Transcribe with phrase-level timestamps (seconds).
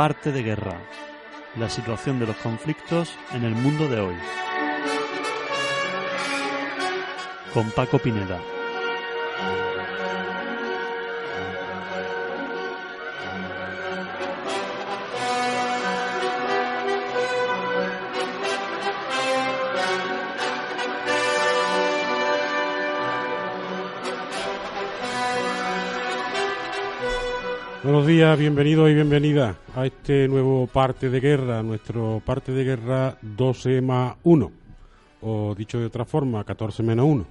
[0.00, 0.80] Parte de guerra.
[1.58, 4.14] La situación de los conflictos en el mundo de hoy.
[7.52, 8.40] Con Paco Pineda.
[27.90, 33.18] Buenos días, bienvenidos y bienvenidas a este nuevo parte de guerra, nuestro parte de guerra
[33.20, 34.52] 12 más 1,
[35.22, 37.26] o dicho de otra forma, 14 menos 1.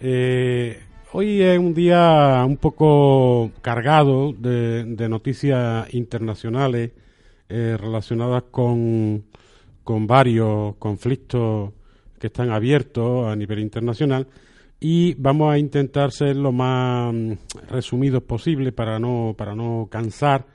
[0.00, 0.82] Eh,
[1.12, 6.90] hoy es un día un poco cargado de, noticias internacionales
[7.48, 9.22] eh, relacionadas con,
[9.84, 11.70] con varios conflictos
[12.18, 14.26] que están abiertos a nivel internacional
[14.88, 17.32] y vamos a intentar ser lo más mm,
[17.70, 20.46] resumidos posible para no, para no cansar,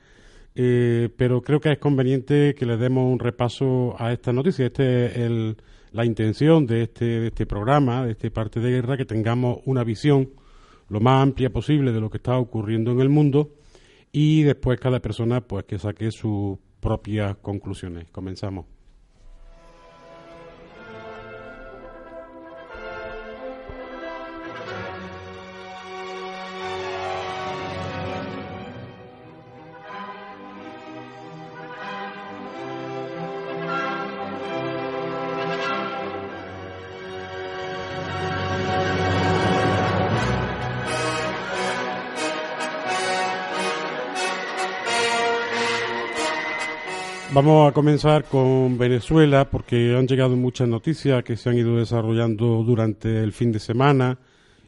[0.54, 4.64] eh, pero creo que es conveniente que le demos un repaso a esta noticia.
[4.64, 5.30] Esta es
[5.92, 9.84] la intención de este, de este programa, de este parte de guerra, que tengamos una
[9.84, 10.30] visión
[10.88, 13.50] lo más amplia posible de lo que está ocurriendo en el mundo
[14.12, 18.10] y después cada persona pues que saque sus propias conclusiones.
[18.10, 18.64] Comenzamos.
[47.34, 52.62] Vamos a comenzar con Venezuela porque han llegado muchas noticias que se han ido desarrollando
[52.62, 54.18] durante el fin de semana,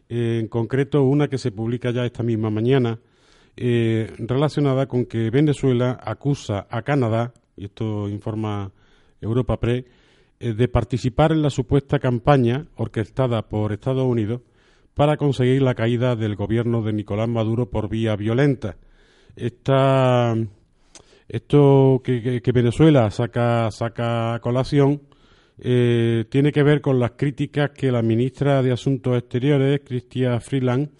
[0.09, 2.99] eh, en concreto una que se publica ya esta misma mañana,
[3.55, 8.73] eh, relacionada con que Venezuela acusa a Canadá, y esto informa
[9.21, 9.85] Europa Pre,
[10.41, 14.41] eh, de participar en la supuesta campaña orquestada por Estados Unidos
[14.95, 18.79] para conseguir la caída del gobierno de Nicolás Maduro por vía violenta.
[19.37, 20.35] Esta
[21.29, 25.03] esto que, Venezuela saca, saca colación
[25.59, 30.91] eh, tiene que ver con las críticas que la ministra de Asuntos Exteriores, Cristia Freeland,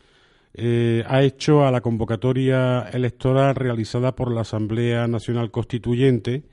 [0.55, 6.45] eh, ha hecho a la convocatoria electoral realizada por la Asamblea Nacional Constituyente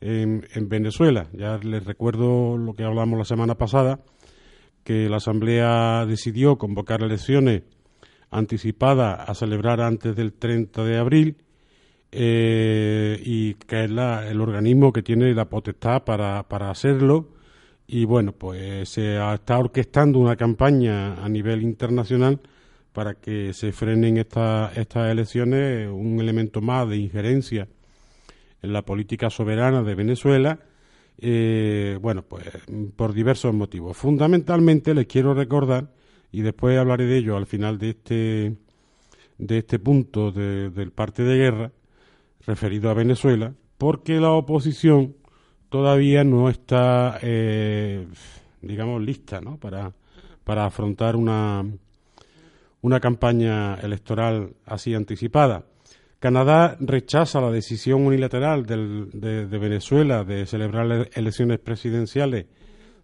[0.00, 1.28] en, en, Venezuela.
[1.32, 4.00] Ya les recuerdo lo que hablamos la semana pasada,
[4.82, 7.62] que la Asamblea decidió convocar elecciones
[8.30, 11.36] anticipadas a celebrar antes del 30 de abril
[12.12, 17.28] eh, y que es el organismo que tiene la potestad para, para hacerlo.
[17.86, 22.40] Y bueno, pues se está orquestando una campaña a nivel internacional
[22.92, 27.68] para que se frenen estas estas elecciones, un elemento más de injerencia
[28.62, 30.58] en la política soberana de Venezuela.
[31.18, 32.44] Eh, bueno, pues
[32.96, 33.96] por diversos motivos.
[33.96, 35.92] Fundamentalmente les quiero recordar,
[36.32, 38.56] y después hablaré de ello al final de este,
[39.38, 41.72] de este punto del parte de guerra,
[42.46, 45.16] referido a Venezuela, porque la oposición
[45.68, 48.06] todavía no está, eh,
[48.62, 49.58] digamos, lista ¿no?
[49.58, 49.92] para,
[50.44, 51.64] para afrontar una,
[52.82, 55.64] una campaña electoral así anticipada.
[56.18, 62.46] Canadá rechaza la decisión unilateral de, Venezuela de celebrar elecciones presidenciales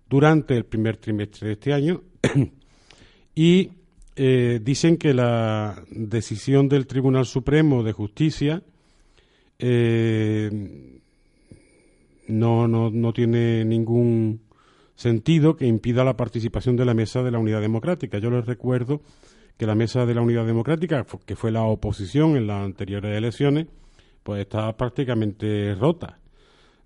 [0.08, 2.02] durante el primer trimestre de este año
[3.34, 3.70] y
[4.16, 8.62] eh, dicen que la decisión del Tribunal Supremo de Justicia
[9.64, 10.50] eh,
[12.26, 14.40] no, no, no tiene ningún
[14.96, 18.18] sentido que impida la participación de la mesa de la Unidad Democrática.
[18.18, 19.02] Yo les recuerdo
[19.56, 23.68] que la mesa de la Unidad Democrática, que fue la oposición en las anteriores elecciones,
[24.24, 26.18] pues está prácticamente rota.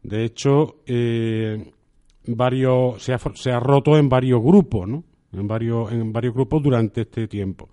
[0.02, 1.72] De hecho, eh,
[2.26, 5.02] varios, se, ha, se ha roto en varios grupos, ¿no?
[5.32, 7.70] En varios, en varios grupos durante este tiempo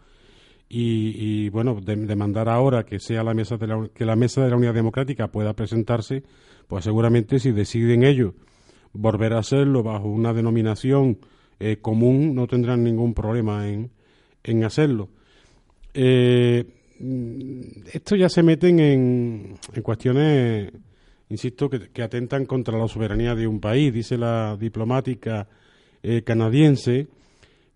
[0.75, 4.55] y, bueno, demandar ahora que sea la mesa de la, que la mesa de la
[4.55, 6.23] Unidad Democrática pueda presentarse,
[6.67, 8.33] pues seguramente si deciden ellos
[8.91, 11.19] volver a hacerlo bajo una denominación
[11.59, 13.91] eh, común, no tendrán ningún problema en,
[14.43, 15.09] en hacerlo.
[15.93, 16.65] Eh,
[17.91, 20.71] esto ya se meten en, en cuestiones,
[21.29, 23.93] insisto, que, atentan contra la soberanía de un país.
[23.93, 25.47] Dice la diplomática
[26.01, 27.07] eh, canadiense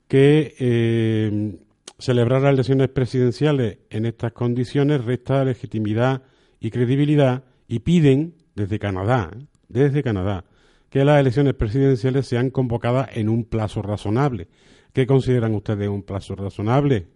[0.08, 1.60] que
[2.00, 6.24] celebrar las elecciones presidenciales en estas condiciones resta legitimidad
[6.60, 9.32] y credibilidad y piden desde Canadá,
[9.68, 10.46] desde Canadá,
[10.90, 14.48] que las elecciones presidenciales sean convocadas en un plazo razonable.
[14.94, 17.08] ¿Qué consideran ustedes un plazo razonable?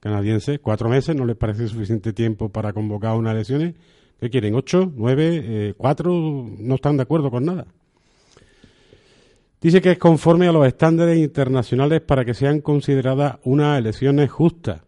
[0.00, 3.74] Canadiense, cuatro meses, ¿no les parece suficiente tiempo para convocar unas elecciones?
[4.20, 4.54] ¿Qué quieren?
[4.54, 4.92] ¿Ocho?
[4.94, 5.42] ¿Nueve?
[5.42, 6.12] Eh, ¿Cuatro?
[6.58, 7.66] No están de acuerdo con nada.
[9.64, 14.82] Dice que es conforme a los estándares internacionales para que sean consideradas unas elecciones justas.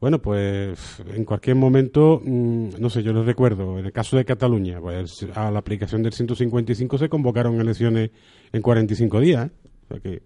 [0.00, 0.78] Bueno, pues
[1.12, 5.26] en cualquier momento, mm, no sé, yo les recuerdo, en el caso de Cataluña, pues
[5.34, 8.10] a la aplicación del 155 se convocaron elecciones
[8.52, 9.50] en 45 días.
[9.86, 10.22] O sea que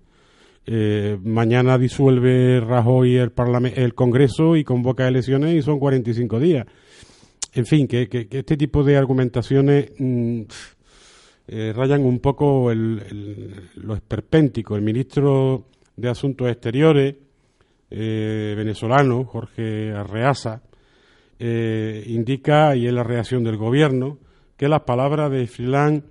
[0.67, 3.33] eh, mañana disuelve Rajoy el,
[3.77, 6.67] el Congreso y convoca elecciones y son 45 días.
[7.55, 10.43] En fin, que, este tipo de argumentaciones mm,
[11.49, 14.77] eh, rayan un poco lo esperpéntico.
[14.77, 15.67] El ministro
[15.97, 17.15] de Asuntos Exteriores
[17.91, 20.63] eh, venezolano, Jorge Arreaza,
[21.39, 24.19] indica, y es la reacción del gobierno,
[24.57, 26.03] que las palabras de Freeland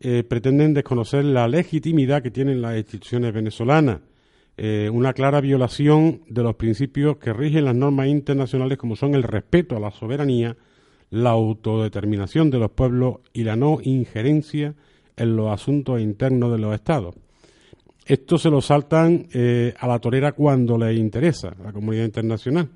[0.00, 3.98] eh, pretenden desconocer la legitimidad que tienen las instituciones venezolanas,
[4.56, 9.24] eh, una clara violación de los principios que rigen las normas internacionales como son el
[9.24, 10.56] respeto a la soberanía,
[11.10, 14.74] la autodeterminación de los pueblos y la no injerencia
[15.16, 17.14] en los asuntos internos de los estados.
[18.04, 22.70] Esto se lo saltan eh, a la torera cuando les interesa a la comunidad internacional.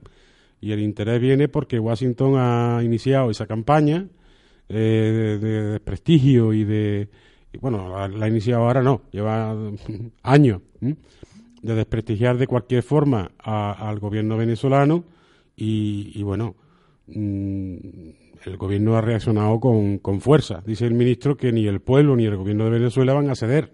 [0.61, 4.07] Y el interés viene porque Washington ha iniciado esa campaña
[4.69, 7.09] de, desprestigio y de.
[7.61, 9.57] bueno, la, ha iniciado ahora no, lleva
[10.23, 15.05] años de desprestigiar de cualquier forma al gobierno venezolano
[15.57, 16.57] y, bueno,
[17.07, 17.87] mm,
[18.45, 20.63] el gobierno ha reaccionado con, con fuerza.
[20.67, 23.73] Dice el ministro que ni el pueblo ni el gobierno de Venezuela van a ceder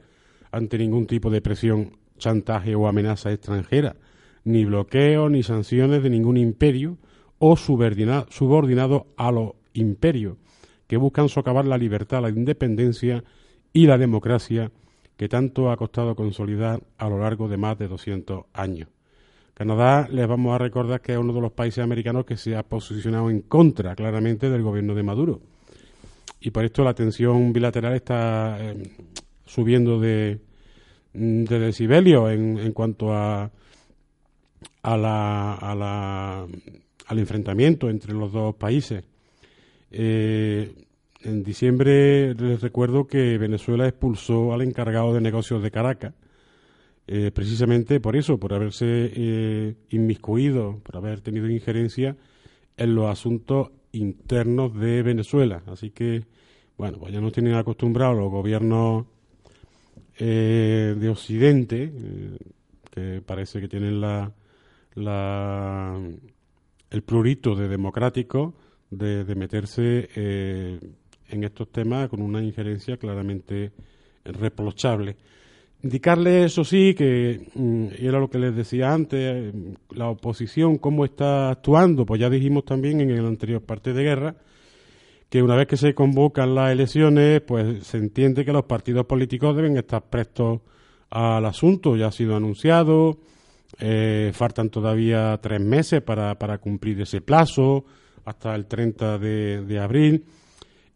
[0.51, 3.97] ante ningún tipo de presión, chantaje o amenaza extranjera,
[4.45, 6.99] ni bloqueo ni sanciones de ningún imperio
[7.39, 10.37] o subordinado, subordinado a los imperios
[10.87, 13.23] que buscan socavar la libertad, la independencia
[13.73, 14.73] y la democracia
[15.17, 18.89] que tanto ha costado consolidar a lo largo de más de 200 años.
[19.59, 22.63] Canadá, les vamos a recordar que es uno de los países americanos que se ha
[22.63, 25.41] posicionado en contra claramente del gobierno de Maduro.
[26.41, 28.81] Y por esto la tensión bilateral está eh,
[29.45, 30.39] subiendo de,
[31.13, 33.51] de decibelio en, en cuanto a,
[34.83, 36.47] a la, a la,
[37.07, 39.03] al enfrentamiento entre los dos países.
[39.91, 40.73] Eh,
[41.23, 46.15] en diciembre les recuerdo que Venezuela expulsó al encargado de negocios de Caracas,
[47.09, 52.17] eh, precisamente por eso, por haberse eh, inmiscuido, por haber tenido injerencia
[52.77, 55.63] en los asuntos internos de Venezuela.
[55.67, 56.25] Así que,
[56.77, 59.07] bueno, pues ya nos tienen acostumbrados los gobiernos
[60.19, 61.93] de Occidente,
[62.91, 64.33] que parece que tienen la,
[64.97, 65.97] la,
[66.91, 68.55] el prurito de democrático,
[68.91, 70.81] de, meterse eh,
[71.29, 73.73] en estos temas con una injerencia claramente
[74.25, 75.17] reprochable.
[75.83, 79.55] Indicarle, eso sí, que mm, era lo que les decía antes,
[79.91, 84.35] la oposición, cómo está actuando, pues ya dijimos también en el anterior parte de guerra,
[85.29, 89.55] que una vez que se convocan las elecciones, pues se entiende que los partidos políticos
[89.55, 90.61] deben estar prestos
[91.11, 93.19] al asunto, ya ha sido anunciado,
[93.79, 97.85] eh, faltan todavía tres meses para, para cumplir ese plazo,
[98.29, 100.25] hasta el 30 de, abril.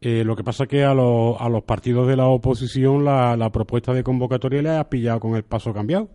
[0.05, 4.03] Eh, lo que pasa es que a, los partidos de la oposición la, propuesta de
[4.03, 6.11] convocatoria le ha pillado con el paso cambiado.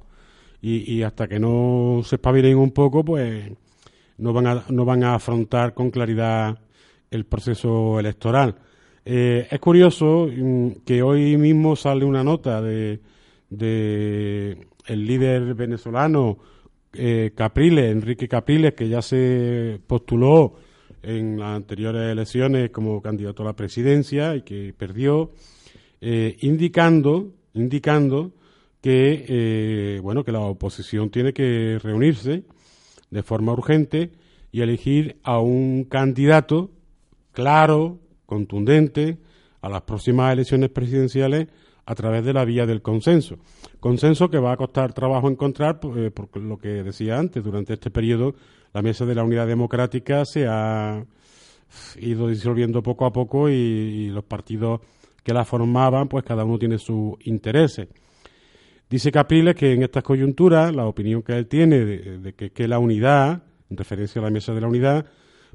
[0.62, 3.50] Y, hasta que no se espabilen un poco, pues
[4.17, 6.60] no van a, no van a afrontar con claridad
[7.10, 8.56] el proceso electoral.
[9.06, 13.00] Eh, es curioso mm, que hoy mismo sale una nota de,
[13.50, 16.39] de el líder venezolano
[16.91, 20.56] eh, Capriles, Enrique Capriles, que ya se postuló
[21.07, 25.31] en las anteriores elecciones como candidato a la presidencia y que perdió,
[26.01, 28.33] eh, indicando, indicando
[28.81, 32.43] que eh, bueno que la oposición tiene que reunirse
[33.09, 34.11] de forma urgente
[34.51, 36.71] y elegir a un candidato
[37.31, 39.17] claro, contundente
[39.61, 41.47] a las próximas elecciones presidenciales
[41.88, 43.38] a través de la vía del consenso.
[43.79, 47.89] Consenso que va a costar trabajo encontrar, eh, por lo que decía antes, durante este
[47.89, 48.36] periodo
[48.74, 51.06] la mesa de la unidad democrática se ha
[51.98, 54.82] ido disolviendo poco a poco y, los partidos
[55.24, 57.88] que la formaban, pues cada uno tiene sus intereses.
[58.89, 62.79] Dice Capriles que en estas coyunturas la opinión que él tiene de, que, que, la
[62.79, 65.06] unidad, en referencia a la mesa de la unidad,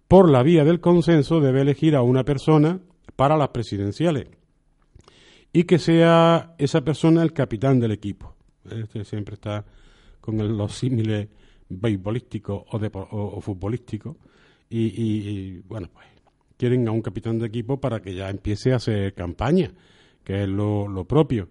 [0.08, 2.80] por la vía del consenso debe elegir a una persona
[3.16, 4.28] para las presidenciales
[5.52, 8.34] y que sea esa persona el capitán del equipo.
[8.70, 9.64] Este siempre está
[10.20, 11.28] con los símiles
[11.68, 14.16] beisbolístico o, o, futbolístico
[14.70, 16.06] y, bueno, pues
[16.56, 19.70] quieren a un capitán de equipo para que ya empiece a hacer campaña,
[20.24, 21.48] que es lo, propio.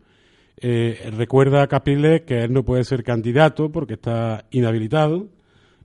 [0.58, 5.28] Eh, recuerda a Capriles que él no puede ser candidato porque está inhabilitado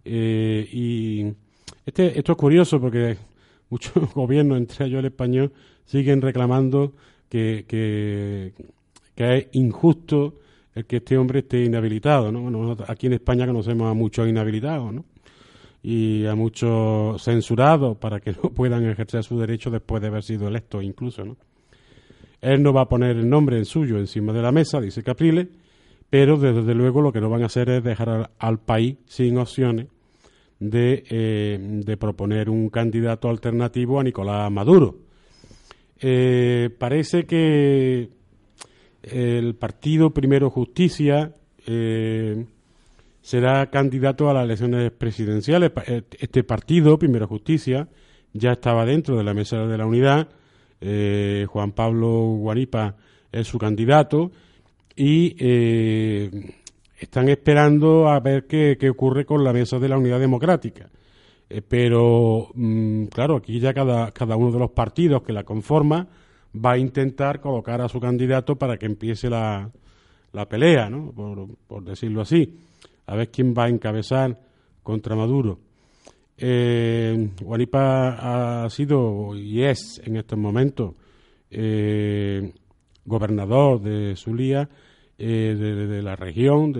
[0.04, 1.34] eh, y
[1.84, 3.16] este, esto es curioso porque
[3.70, 5.52] muchos gobiernos, entre ellos el español,
[5.84, 6.94] siguen reclamando
[7.28, 8.52] que, que,
[9.16, 10.34] es injusto
[10.74, 12.30] el que este hombre esté inhabilitado.
[12.30, 12.76] ¿no?
[12.86, 15.04] Aquí en España conocemos a muchos inhabilitados ¿no?
[15.82, 20.48] y a muchos censurados para que no puedan ejercer su derecho después de haber sido
[20.48, 21.24] electos incluso.
[21.24, 21.36] ¿no?
[22.40, 25.48] Él no va a poner el nombre suyo encima de la mesa, dice Capriles,
[26.10, 29.88] pero desde luego lo que no van a hacer es dejar al, país sin opciones
[30.60, 35.05] eh, de, proponer un candidato alternativo a Nicolás Maduro.
[36.00, 38.10] Eh, parece que
[39.02, 41.32] el partido Primero Justicia
[41.66, 42.44] eh,
[43.22, 45.72] será candidato a las elecciones presidenciales.
[46.18, 47.88] Este partido, Primero Justicia,
[48.32, 50.28] ya estaba dentro de la mesa de la unidad.
[51.48, 52.96] Juan Pablo Guanipa
[53.32, 54.30] es su candidato
[54.96, 56.30] y eh,
[56.98, 60.88] están esperando a ver qué, ocurre con la mesa de la unidad democrática.
[61.48, 66.08] Eh, pero, mm, claro, aquí ya cada, cada uno de los partidos que la conforma
[66.54, 69.70] va a intentar colocar a su candidato para que empiece la,
[70.36, 71.12] la pelea, ¿no?
[71.66, 72.54] Por, decirlo así.
[73.06, 74.38] A ver quién va a encabezar
[74.82, 75.58] contra Maduro.
[76.36, 80.94] Eh, Guanipa ha sido y es en estos momentos
[81.50, 82.52] eh,
[83.06, 84.68] gobernador de Zulia
[85.16, 86.74] eh, de, la región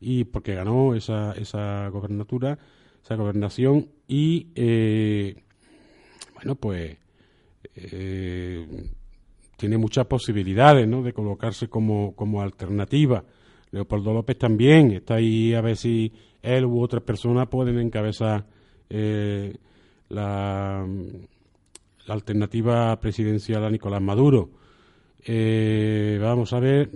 [0.00, 2.58] y porque ganó esa, esa gobernatura,
[3.16, 5.36] gobernación y eh,
[6.34, 6.96] bueno pues
[7.74, 8.66] eh,
[9.56, 11.02] tiene muchas posibilidades ¿no?
[11.02, 13.24] de colocarse como, como alternativa.
[13.70, 16.12] Leopoldo López también está ahí a ver si
[16.42, 18.46] él u otra persona pueden encabezar
[20.08, 20.86] la,
[22.08, 24.50] la alternativa presidencial a Nicolás Maduro.
[25.24, 26.90] Eh, vamos a ver,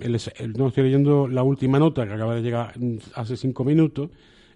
[0.57, 2.73] no estoy leyendo la última nota que acaba de llegar
[3.15, 4.11] hace cinco minutos,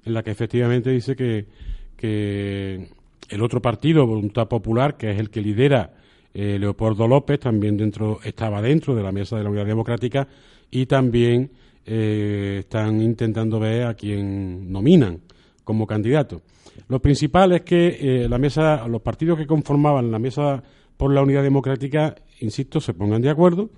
[0.07, 1.45] en la que efectivamente dice que,
[1.97, 2.89] que
[3.29, 5.93] el otro partido, Voluntad Popular, que es el que lidera
[6.33, 10.27] eh, Leopoldo López, también dentro estaba dentro de la mesa de la Unidad Democrática
[10.71, 11.51] y también
[11.85, 15.21] eh, están intentando ver a quién nominan
[15.65, 16.41] como candidato.
[16.89, 20.63] Lo principal es que la mesa, los partidos que conformaban la mesa
[20.97, 23.71] por la unidad democrática, insisto, se pongan de acuerdo,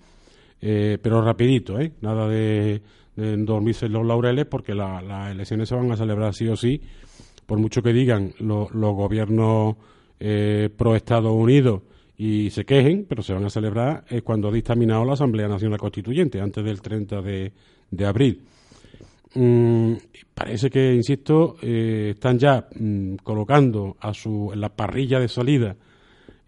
[0.60, 1.92] eh, pero rapidito, ¿eh?
[2.00, 2.80] Nada de,
[3.18, 6.80] dormirse en los laureles porque las elecciones se van a celebrar sí o sí,
[7.46, 9.76] por mucho que digan los gobiernos
[10.20, 11.82] eh, pro Estados Unidos
[12.16, 15.78] y se quejen, pero se van a celebrar eh, cuando ha dictaminado la Asamblea Nacional
[15.78, 18.42] Constituyente, antes del 30 de, abril.
[19.34, 19.94] Mm,
[20.34, 25.76] parece que, insisto, están ya mm, colocando a su, en la parrilla de salida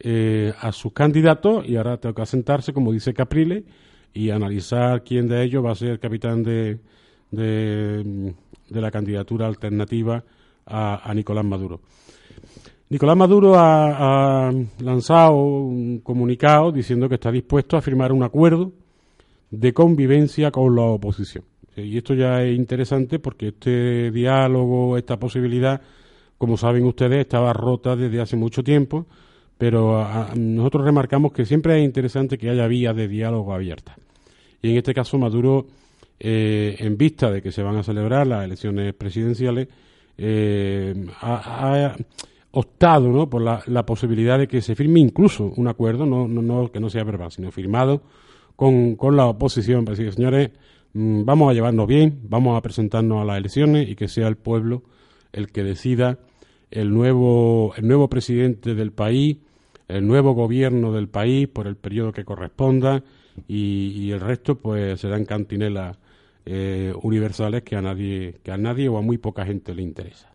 [0.03, 3.65] eh, a sus candidatos y ahora tengo que sentarse, como dice Caprile,
[4.13, 6.79] y analizar quién de ellos va a ser capitán de,
[7.31, 8.35] de,
[8.69, 10.25] la candidatura alternativa
[10.67, 11.81] a, Nicolás Maduro.
[12.89, 18.73] Nicolás Maduro ha, lanzado un comunicado diciendo que está dispuesto a firmar un acuerdo
[19.51, 21.45] de convivencia con la oposición.
[21.77, 25.81] Y esto ya es interesante porque este diálogo, esta posibilidad,
[26.37, 29.07] como saben ustedes, estaba rota desde hace mucho tiempo
[29.61, 33.95] pero nosotros remarcamos que siempre es interesante que haya vías de diálogo abiertas.
[34.63, 35.67] Y en este caso Maduro,
[36.19, 39.69] eh, en vista de que se van a celebrar las elecciones presidenciales,
[40.17, 41.95] eh, ha,
[42.53, 43.29] optado ¿no?
[43.29, 47.31] por la, posibilidad de que se firme incluso un acuerdo, no, que no sea verbal,
[47.31, 48.01] sino firmado
[48.57, 50.53] con, con la oposición para decir, señores,
[50.95, 54.37] mm, vamos a llevarnos bien, vamos a presentarnos a las elecciones y que sea el
[54.37, 54.85] pueblo
[55.35, 56.19] el que decida
[56.71, 59.37] el nuevo, el nuevo presidente del país,
[59.91, 63.03] el nuevo gobierno del país por el periodo que corresponda
[63.47, 65.99] y, el resto pues serán cantinelas
[66.47, 70.31] eh, universales que a nadie que a nadie o a muy poca gente le interesa.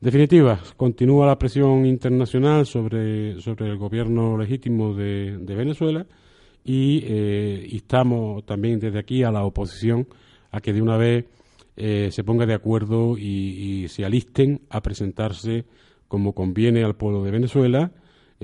[0.00, 6.04] Definitiva, continúa la presión internacional sobre, sobre el gobierno legítimo de, Venezuela
[6.64, 10.08] y eh, instamos también desde aquí a la oposición
[10.50, 11.26] a que de una vez
[11.76, 15.66] eh, se ponga de acuerdo y, se alisten a presentarse
[16.08, 17.92] como conviene al pueblo de Venezuela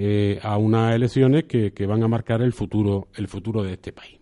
[0.00, 3.93] eh, a unas elecciones que, que van a marcar el futuro, el futuro de este
[3.93, 4.17] país.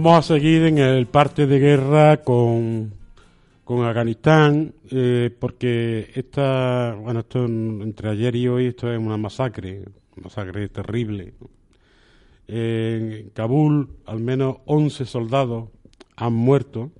[0.00, 2.94] Vamos a seguir en el parte de guerra con,
[3.64, 9.80] con Afganistán, eh, porque esta, bueno, esto entre ayer y hoy esto es una masacre,
[10.16, 11.34] una masacre terrible.
[12.46, 15.70] En Kabul, al menos 11 soldados
[16.14, 16.92] han muerto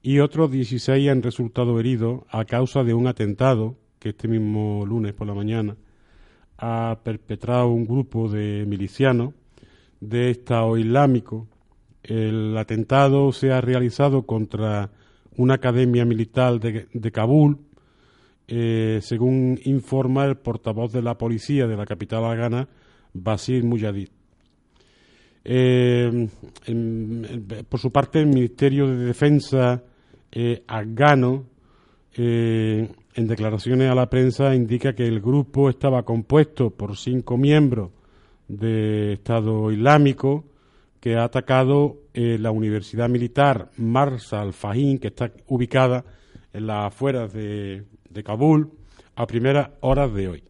[0.00, 5.12] y otros 16 han resultado heridos a causa de un atentado que este mismo lunes
[5.12, 5.76] por la mañana
[6.56, 9.34] ha perpetrado un grupo de milicianos
[10.00, 11.46] de Estado Islámico
[12.06, 14.90] el atentado se ha realizado contra
[15.36, 17.58] una academia militar de, Kabul,
[18.46, 22.68] eh, según informa el portavoz de la policía de la capital afgana,
[23.12, 24.08] Basir Mujadid.
[25.44, 26.28] Eh,
[27.68, 29.82] por su parte, el Ministerio de Defensa
[30.32, 31.44] eh, afgano,
[32.18, 37.90] en declaraciones a la prensa, indica que el grupo estaba compuesto por cinco miembros
[38.48, 40.44] de Estado Islámico,
[41.06, 46.04] que ha atacado eh, la Universidad Militar Marsal Fahim, que está ubicada
[46.52, 47.84] en las afueras de,
[48.24, 48.72] Kabul,
[49.14, 50.42] a primeras horas de hoy.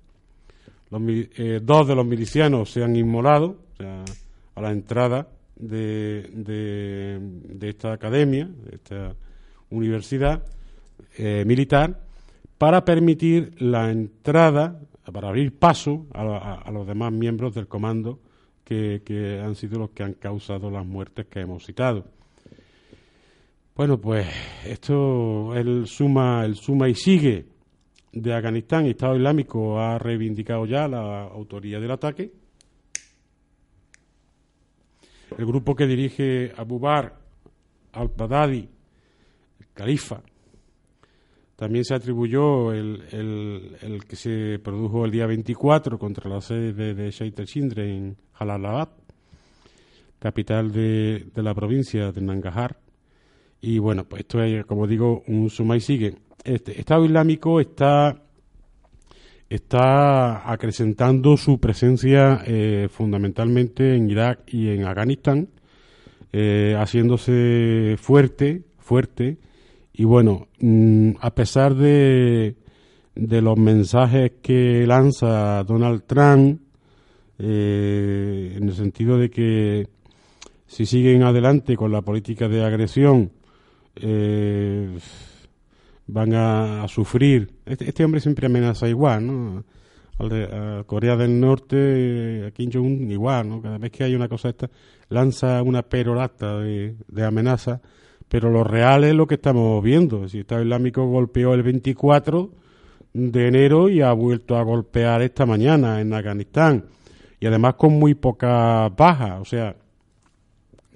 [1.37, 3.59] Eh, dos de los milicianos se han inmolado
[4.55, 7.21] a la entrada de,
[7.61, 9.15] esta academia, de esta
[9.69, 10.43] universidad
[11.19, 12.01] eh, militar,
[12.57, 14.81] para permitir la entrada,
[15.13, 18.21] para abrir paso a los demás miembros del comando
[18.67, 22.05] que, han sido los que han causado las muertes que hemos citado.
[23.77, 24.27] Bueno, pues
[24.65, 27.47] esto el suma, el suma y sigue
[28.13, 32.33] de Afganistán Estado Islámico ha reivindicado ya la autoría del ataque.
[35.37, 37.13] El grupo que dirige Abu Bakr
[37.93, 38.69] al-Baghdadi,
[39.61, 40.23] el califa,
[41.57, 43.03] también se atribuyó el,
[43.81, 48.91] el, que se produjo el día 24 contra la sede de, Sheikh Shindre en Jalalabad,
[50.19, 52.79] capital de, de, la provincia de Nangarhar.
[53.63, 56.17] Y bueno, pues esto es, como digo, un suma y sigue.
[56.45, 58.23] Este Estado Islámico está,
[59.49, 65.49] está acrecentando su presencia eh, fundamentalmente en Irak y en Afganistán,
[66.35, 69.39] eh, haciéndose fuerte, fuerte
[69.99, 72.55] y bueno, mm, a pesar de,
[73.15, 76.61] de los mensajes que lanza Donald Trump,
[77.39, 79.89] eh, en el sentido de que
[80.67, 83.33] si siguen adelante con la política de agresión,
[83.95, 84.99] eh,
[86.07, 87.51] van a, sufrir.
[87.65, 89.65] Este, este, hombre siempre amenaza igual, ¿no?
[90.19, 93.61] a Corea del Norte, a Kim Jong-un igual, ¿no?
[93.61, 94.71] Cada vez que hay una cosa esta,
[95.11, 97.83] lanza una perorata de, de amenaza
[98.29, 100.25] pero lo real es lo que estamos viendo.
[100.25, 102.51] El Estado Islámico golpeó el 24
[103.13, 106.85] de enero y ha vuelto a golpear esta mañana en Afganistán.
[107.39, 109.39] Y además con muy poca baja.
[109.41, 109.77] O sea,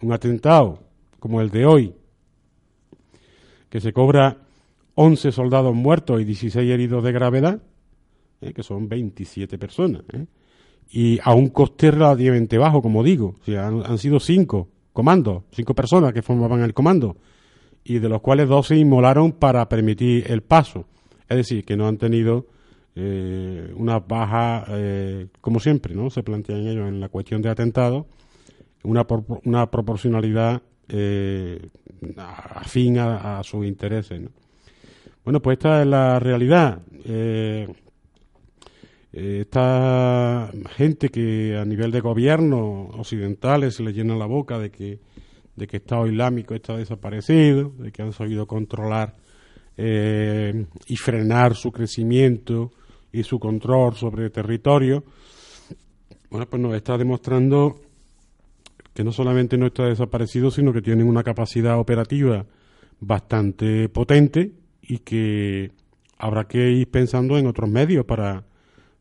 [0.03, 0.81] un atentado
[1.19, 1.95] como el de hoy,
[3.69, 4.38] que se cobra
[4.95, 7.62] 11 soldados muertos y 16 heridos de gravedad,
[8.40, 8.53] ¿eh?
[8.53, 10.03] que son 27 personas.
[10.12, 10.27] ¿eh?
[10.90, 13.37] Y a un coste relativamente bajo, como digo.
[13.40, 17.16] O sea, han, han sido cinco comando, cinco personas que formaban el comando,
[17.85, 20.87] y de los cuales dos se inmolaron para permitir el paso.
[21.29, 22.46] Es decir, que no han tenido
[22.94, 26.11] eh, una baja, eh, como siempre, ¿no?
[26.11, 28.07] Se plantean ellos en la cuestión de atentados,
[28.83, 29.07] una,
[29.44, 31.68] una proporcionalidad eh,
[32.16, 34.20] afín a, a, sus intereses.
[35.24, 36.81] Bueno, pues esta es la realidad.
[37.05, 37.68] Eh,
[39.12, 44.70] eh, esta gente que a nivel de gobierno occidentales se le llena la boca de
[44.70, 45.01] que
[45.61, 49.14] de que Estado Islámico está desaparecido, de que han sabido controlar
[49.77, 52.73] eh, y frenar su crecimiento
[53.12, 55.05] y su control sobre el territorio,
[56.31, 57.77] bueno, pues nos está demostrando
[58.94, 62.46] que no solamente no está desaparecido, sino que tienen una capacidad operativa
[63.01, 65.73] bastante potente y que
[66.16, 68.44] habrá que ir pensando en otros medios para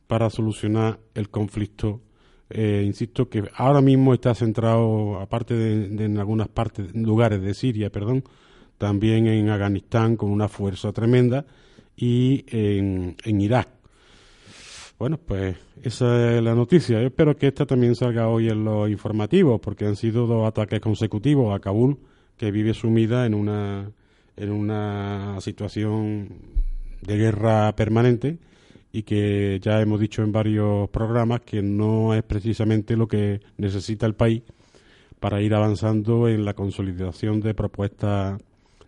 [0.09, 2.01] para solucionar el conflicto.
[2.49, 7.91] Eh, insisto que ahora mismo está centrado, aparte de, en algunas partes, lugares de Siria,
[7.91, 8.23] perdón,
[8.79, 11.45] también en Afganistán con una fuerza tremenda
[11.95, 13.69] y en, Irak.
[14.97, 16.99] Bueno, pues esa es la noticia.
[17.01, 20.79] Yo espero que esta también salga hoy en los informativos, porque han sido dos ataques
[20.79, 21.99] consecutivos a Kabul,
[22.35, 23.91] que vive sumida en una,
[24.37, 26.29] en una situación
[27.03, 28.39] de guerra permanente
[28.91, 34.05] y que ya hemos dicho en varios programas que no es precisamente lo que necesita
[34.05, 34.43] el país
[35.19, 38.41] para ir avanzando en la consolidación de propuestas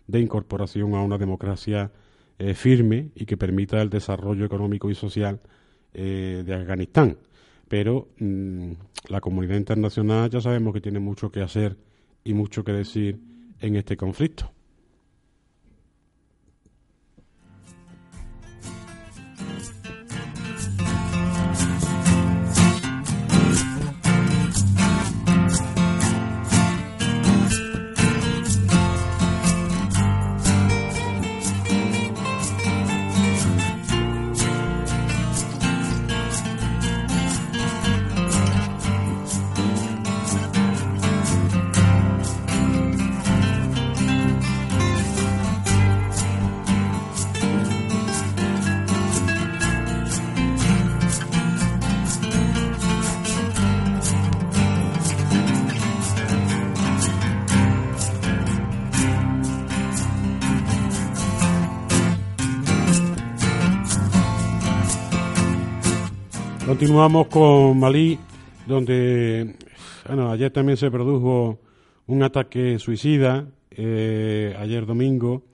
[0.06, 1.90] de incorporación a una democracia
[2.38, 5.40] eh, firme y que permita el desarrollo económico y social
[5.94, 7.16] eh, de Afganistán.
[7.68, 8.72] Pero mm,
[9.08, 11.76] la comunidad internacional ya sabemos que tiene mucho que hacer
[12.24, 13.18] y mucho que decir
[13.60, 14.51] en este conflicto.
[66.82, 68.18] Continuamos con Malí,
[68.66, 69.54] donde
[70.04, 71.60] bueno, ayer también se produjo
[72.08, 75.44] un ataque suicida, eh, ayer domingo,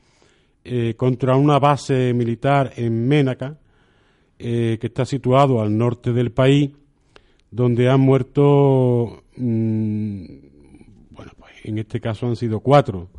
[0.64, 3.58] eh, contra una base militar en Ménaca,
[4.38, 6.70] eh, que está situado al norte del país,
[7.50, 10.24] donde han muerto, mm,
[11.10, 13.10] bueno, pues en este caso han sido cuatro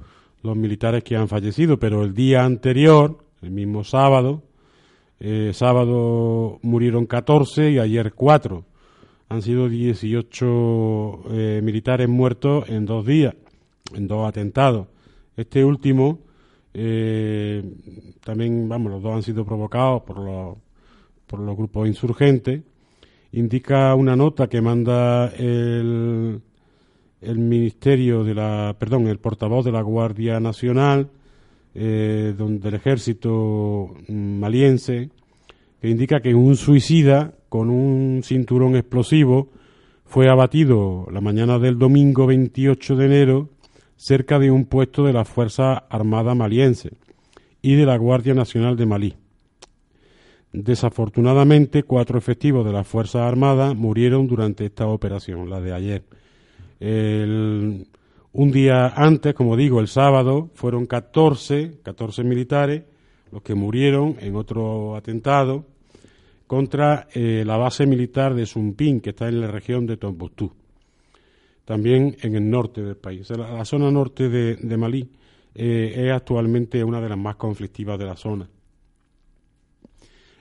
[0.41, 4.48] los militares que han fallecido, pero el día anterior, el mismo sábado,
[5.19, 8.63] eh, sábado murieron 14 y ayer 4.
[9.27, 13.35] Han sido 18 eh, militares muertos en dos días,
[13.93, 14.87] en dos atentados.
[15.35, 16.19] Este último,
[16.73, 17.63] eh,
[18.23, 22.61] también, vamos, los dos han sido provocados por los, grupos insurgentes.
[23.33, 26.41] Indica una nota que manda el
[27.21, 31.09] Ministerio de la, perdón, el portavoz de la Guardia Nacional
[31.75, 35.09] eh, donde el ejército maliense,
[35.81, 39.49] que indica que un suicida con un cinturón explosivo
[40.05, 43.49] fue abatido la mañana del domingo 28 de enero
[43.95, 46.91] cerca de un puesto de la Fuerza Armada maliense
[47.61, 49.15] y de la Guardia Nacional de Malí.
[50.51, 56.03] Desafortunadamente, cuatro efectivos de la Fuerza Armada murieron durante esta operación, la de ayer.
[56.79, 57.87] El,
[58.31, 62.83] un día antes, como digo, el sábado, fueron 14, 14 militares
[63.31, 65.65] los que murieron en otro atentado
[66.47, 70.51] contra eh, la base militar de Sumpín, que está en la región de Tombuctú,
[71.63, 73.29] también en el norte del país.
[73.29, 75.07] La, zona norte de, Malí
[75.53, 78.49] eh, es actualmente una de las más conflictivas de la zona.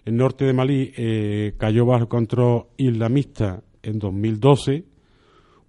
[0.05, 4.85] El norte de Malí eh, cayó bajo control islamista en 2012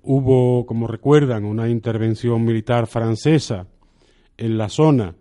[0.01, 3.67] Hubo, como recuerdan, una intervención militar francesa
[4.37, 5.15] en la zona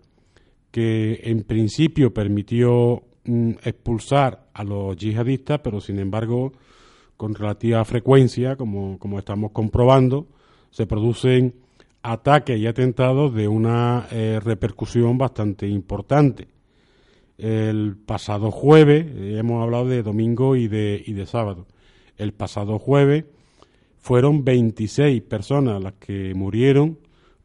[0.71, 6.53] que en principio permitió mm, expulsar a los yihadistas, pero sin embargo,
[7.17, 10.29] con relativa frecuencia, como, como estamos comprobando,
[10.71, 11.55] se producen
[12.03, 16.49] ataques y atentados de una eh, repercusión bastante importante.
[17.37, 21.67] El pasado jueves, eh, hemos hablado de domingo y de, y de sábado,
[22.17, 23.25] el pasado jueves
[24.09, 26.99] fueron 26 personas las que murieron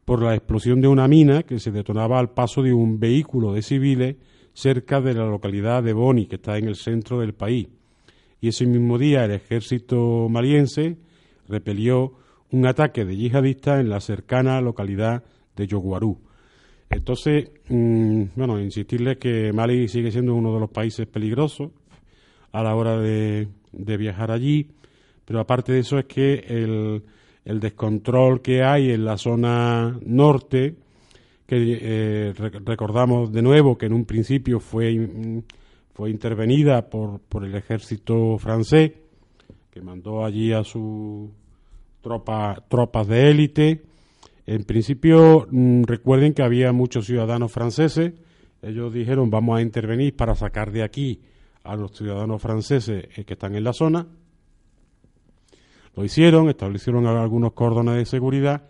[0.06, 3.60] por la explosión de una mina que se detonaba al paso de un vehículo de
[3.60, 4.16] civiles
[4.54, 7.68] cerca de la localidad de Boni, que está en el centro del país.
[8.40, 10.96] Y ese mismo día el ejército maliense
[11.48, 12.14] repelió
[12.50, 15.22] un ataque de yihadistas en la cercana localidad
[15.56, 16.18] de Yoguarú.
[16.88, 21.72] Entonces, mm, bueno, insistirles que Mali sigue siendo uno de los países peligrosos
[22.52, 23.48] a la hora de
[23.98, 24.70] viajar allí
[25.24, 27.02] pero aparte de eso es que el,
[27.44, 30.76] el descontrol que hay en la zona norte,
[31.46, 32.32] que eh,
[32.64, 35.42] recordamos de nuevo que en un principio fue,
[35.92, 38.92] fue intervenida por, por el ejército francés,
[39.70, 41.30] que mandó allí a sus
[42.00, 43.82] tropa, tropas de élite.
[44.46, 48.12] En principio, mm, recuerden que había muchos ciudadanos franceses.
[48.62, 51.20] Ellos dijeron, vamos a intervenir para sacar de aquí
[51.64, 54.06] a los ciudadanos franceses eh, que están en la zona.
[55.96, 58.62] Lo hicieron, establecieron algunos cordones de seguridad,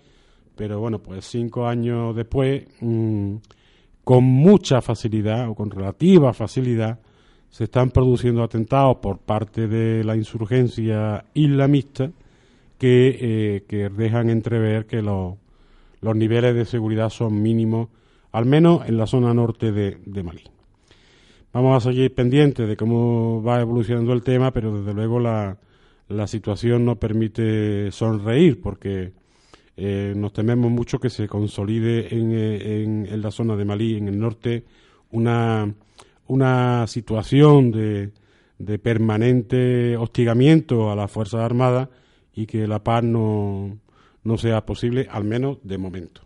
[0.57, 3.37] pero bueno, pues cinco años después, mm,
[4.05, 6.99] con mucha facilidad o con relativa facilidad,
[7.49, 12.11] se están produciendo atentados por parte de la insurgencia islamista
[12.79, 15.37] que, eh, que dejan entrever que los,
[16.01, 17.89] los niveles de seguridad son mínimos,
[18.33, 20.43] al menos en la zona norte de, de Malí.
[21.53, 25.57] Vamos a seguir pendientes de cómo va evolucionando el tema, pero desde luego la,
[26.09, 29.13] la situación no permite sonreír porque
[29.77, 34.09] eh, nos tememos mucho que se consolide eh, en, en, la zona de Malí, en
[34.09, 34.65] el norte,
[35.11, 35.75] una,
[36.27, 38.11] una situación de,
[38.59, 41.89] de permanente hostigamiento a las Fuerzas Armadas
[42.35, 43.79] y que la paz no,
[44.23, 46.24] no sea posible, al menos de momento.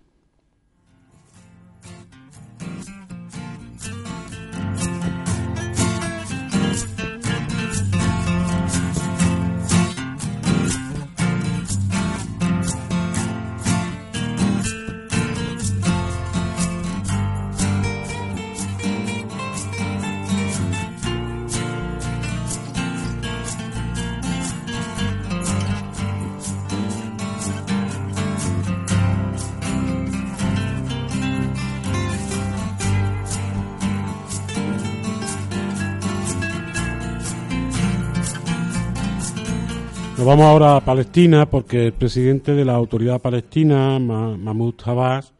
[40.28, 45.32] Vamos ahora a Palestina porque el presidente de la autoridad palestina, Mahmoud Abbas,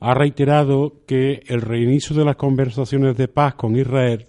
[0.00, 4.26] ha reiterado que el reinicio de las conversaciones de paz con Israel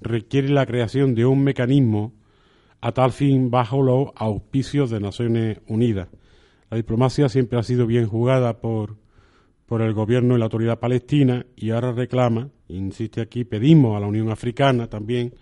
[0.00, 2.12] requiere la creación de un mecanismo
[2.80, 6.06] a tal fin bajo los auspicios de Naciones Unidas.
[6.70, 8.98] La diplomacia siempre ha sido bien jugada por,
[9.66, 14.06] por el gobierno y la autoridad palestina y ahora reclama, insiste aquí, pedimos a la
[14.06, 15.34] Unión Africana también,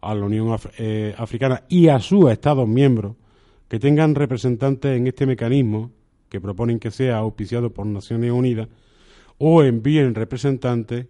[0.00, 3.14] a la Unión eh, Africana y a sus Estados miembros
[3.68, 5.90] que tengan representantes en este mecanismo,
[6.28, 8.68] que proponen que sea auspiciado por Naciones Unidas,
[9.38, 11.06] o envíen representantes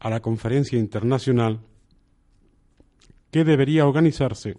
[0.00, 1.60] a la conferencia internacional
[3.30, 4.56] que debería organizarse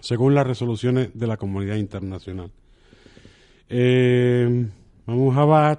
[0.00, 2.50] según las resoluciones de la comunidad internacional.
[3.68, 4.66] Eh,
[5.06, 5.78] Mahmoud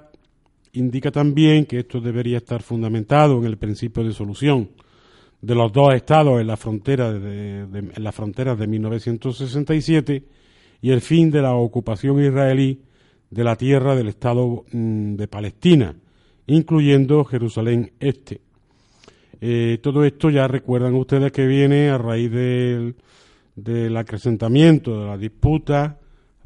[0.72, 4.70] indica también que esto debería estar fundamentado en el principio de solución
[5.40, 10.24] de los dos estados en la frontera de, en las fronteras de 1967
[10.84, 12.82] y el fin de la ocupación israelí
[13.30, 15.96] de la tierra del Estado mm, de Palestina,
[16.46, 18.42] incluyendo Jerusalén Este.
[19.40, 25.98] Eh, todo esto ya recuerdan ustedes que viene a raíz del, acrecentamiento de la disputa,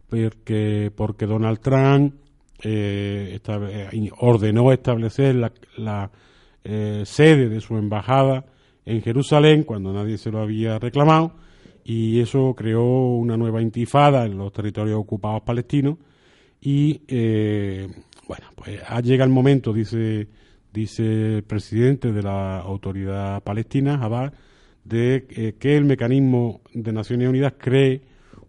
[0.09, 2.15] porque, porque Donald Trump
[2.63, 6.11] eh, eh, ordenó establecer la,
[6.63, 8.45] sede de su embajada
[8.87, 11.33] en Jerusalén cuando nadie se lo había reclamado
[11.91, 12.85] y eso creó
[13.17, 15.97] una nueva intifada en los territorios ocupados palestinos
[16.61, 17.89] y eh,
[18.29, 20.29] bueno pues llega el momento dice
[20.71, 24.35] dice el presidente de la autoridad palestina Jabal
[24.85, 28.03] de eh, que el mecanismo de Naciones Unidas cree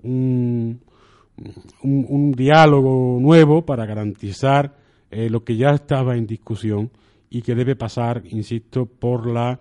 [0.03, 0.81] un,
[1.83, 4.75] un, diálogo nuevo para garantizar
[5.11, 6.91] eh, lo que ya estaba en discusión
[7.29, 9.59] y que debe pasar, insisto, por la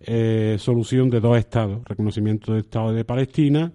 [0.00, 3.72] eh, solución de dos estados, reconocimiento del Estado de Palestina,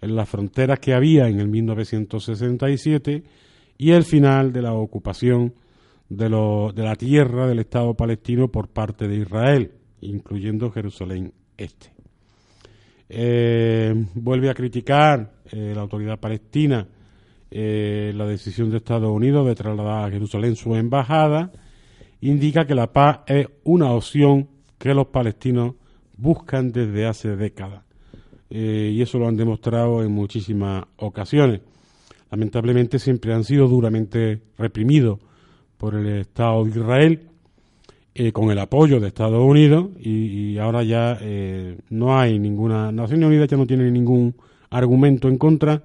[0.00, 3.24] en las fronteras que había en el 1967
[3.78, 5.54] y el final de la ocupación
[6.08, 11.92] de, la tierra del Estado palestino por parte de Israel, incluyendo Jerusalén Este.
[13.08, 16.86] Eh, vuelve a criticar eh, la autoridad palestina
[17.56, 21.52] la decisión de Estados Unidos de trasladar a Jerusalén su embajada,
[22.20, 24.48] indica que la paz es una opción
[24.84, 25.76] que los palestinos
[26.18, 27.84] buscan desde hace décadas.
[28.50, 31.62] Eh, y eso lo han demostrado en muchísimas ocasiones.
[32.30, 35.20] Lamentablemente siempre han sido duramente reprimidos
[35.78, 37.20] por el Estado de Israel,
[38.14, 42.92] eh, con el apoyo de Estados Unidos, y, ahora ya eh, no hay ninguna.
[42.92, 44.34] Naciones Unidas ya no tiene ningún
[44.68, 45.82] argumento en contra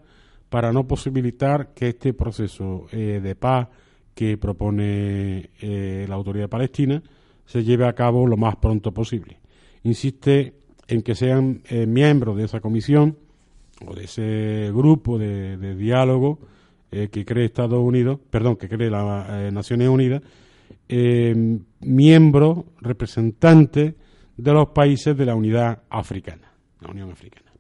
[0.50, 3.70] para no posibilitar que este proceso de paz
[4.14, 7.02] que propone la autoridad palestina
[7.50, 9.40] se lleve a cabo lo más pronto posible.
[9.82, 10.54] Insiste
[10.88, 13.18] en que sean eh, miembros de esa comisión
[13.88, 16.38] o de ese grupo de, diálogo
[16.92, 20.22] eh, que cree Estados Unidos, perdón, que cree las eh, Naciones Unidas,
[21.80, 23.96] miembros, representantes
[24.38, 27.52] de los países de la unidad africana, la Unión Africana.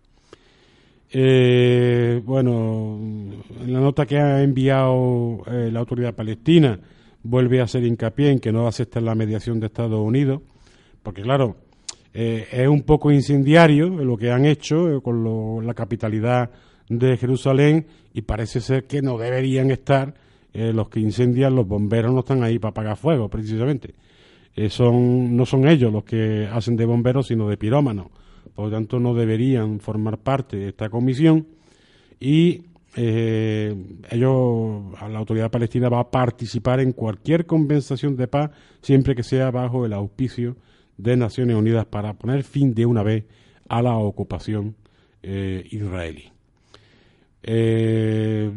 [2.23, 2.99] bueno,
[3.59, 6.79] en la nota que ha enviado la autoridad palestina,
[7.23, 10.41] vuelve a hacer hincapié en que no acepta la mediación de Estados Unidos,
[11.03, 11.57] porque claro,
[12.13, 16.49] eh, es un poco incendiario lo que han hecho eh, con la capitalidad
[16.87, 20.13] de Jerusalén y parece ser que no deberían estar
[20.53, 23.93] eh, los que incendian, los bomberos no están ahí para apagar fuego, precisamente.
[24.69, 28.07] son, no son ellos los que hacen de bomberos, sino de pirómanos.
[28.55, 31.45] Por lo tanto, no deberían formar parte de esta comisión
[32.19, 32.63] y
[33.01, 33.73] eh,
[34.09, 39.51] ellos, la autoridad palestina va a participar en cualquier compensación de paz siempre que sea
[39.51, 40.57] bajo el auspicio
[40.97, 43.23] de Naciones Unidas para poner fin de una vez
[43.69, 44.75] a la ocupación
[45.23, 46.25] eh, israelí.
[47.41, 48.51] Eh,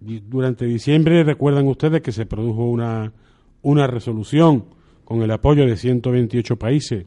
[0.00, 3.12] durante diciembre recuerdan ustedes que se produjo una,
[3.60, 4.64] una resolución
[5.04, 7.04] con el apoyo de 128 países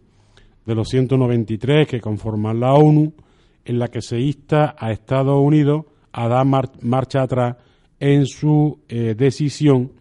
[0.67, 3.11] de los 193 que conforman la ONU
[3.65, 5.85] en la que se insta a Estados Unidos
[6.17, 6.45] a dar
[6.81, 7.57] marcha atrás
[7.99, 9.91] en su eh, decisión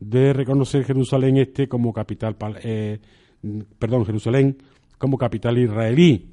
[0.00, 2.98] de reconocer Jerusalén este como capital, eh,
[3.78, 4.56] perdón, Jerusalén
[4.96, 6.30] como capital israelí,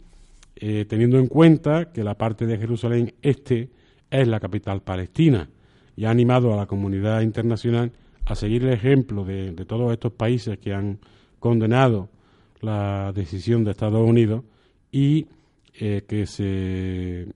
[0.56, 3.72] eh, teniendo en cuenta que la parte de Jerusalén este
[4.10, 5.50] es la capital palestina
[5.98, 7.92] y ha animado a la comunidad internacional
[8.24, 11.00] a seguir el ejemplo de, todos estos países que han
[11.40, 12.08] condenado
[12.62, 14.44] la decisión de Estados Unidos
[14.94, 15.28] y
[15.78, 17.28] eh, que se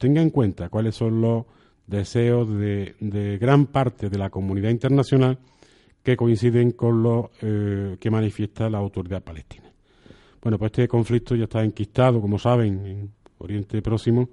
[0.00, 1.44] tenga en cuenta cuáles son los
[1.86, 5.38] deseos de, gran parte de la comunidad internacional
[6.02, 9.70] que coinciden con los eh, que manifiesta la autoridad palestina.
[10.40, 14.30] Bueno, pues este conflicto ya está enquistado, como saben, en Oriente Próximo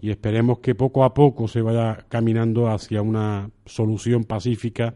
[0.00, 4.94] y esperemos que poco a poco se vaya caminando hacia una solución pacífica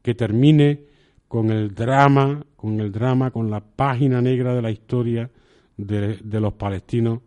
[0.00, 0.84] que termine
[1.26, 5.28] con el drama, con el drama, con la página negra de la historia
[5.76, 7.18] de, los palestinos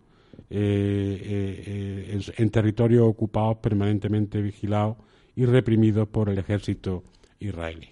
[0.56, 4.98] eh, eh, en, en territorios ocupados, permanentemente vigilados
[5.36, 7.04] y reprimidos por el ejército
[7.40, 7.90] israelí.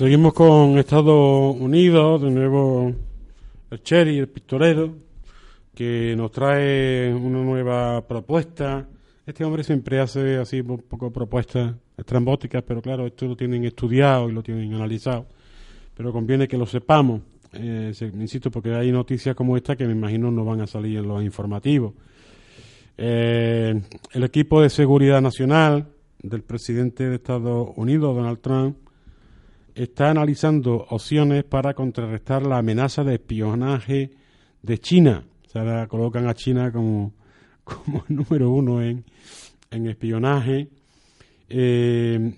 [0.00, 2.90] Seguimos con Estados Unidos, de nuevo
[3.70, 4.94] el Cherry, el pistolero,
[5.74, 8.88] que nos trae una nueva propuesta.
[9.26, 14.30] Este hombre siempre hace así un poco propuestas estrambóticas, pero claro, esto lo tienen estudiado
[14.30, 15.26] y lo tienen analizado.
[15.94, 17.20] Pero conviene que lo sepamos,
[17.52, 21.08] eh, insisto, porque hay noticias como esta que me imagino no van a salir en
[21.08, 21.92] los informativos.
[22.96, 23.78] Eh,
[24.12, 25.88] el equipo de seguridad nacional
[26.22, 28.78] del presidente de Estados Unidos, Donald Trump,
[29.82, 34.10] está analizando opciones para contrarrestar la amenaza de espionaje
[34.62, 35.24] de China.
[35.46, 37.14] O sea, colocan a China como,
[37.64, 39.04] como número uno en,
[39.70, 40.68] en espionaje.
[41.48, 42.34] Eh,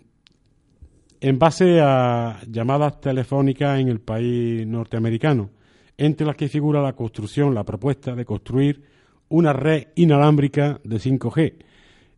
[1.21, 5.51] en base a llamadas telefónicas en el país norteamericano,
[5.97, 8.83] entre las que figura la construcción, la propuesta de construir
[9.29, 11.55] una red inalámbrica de 5G.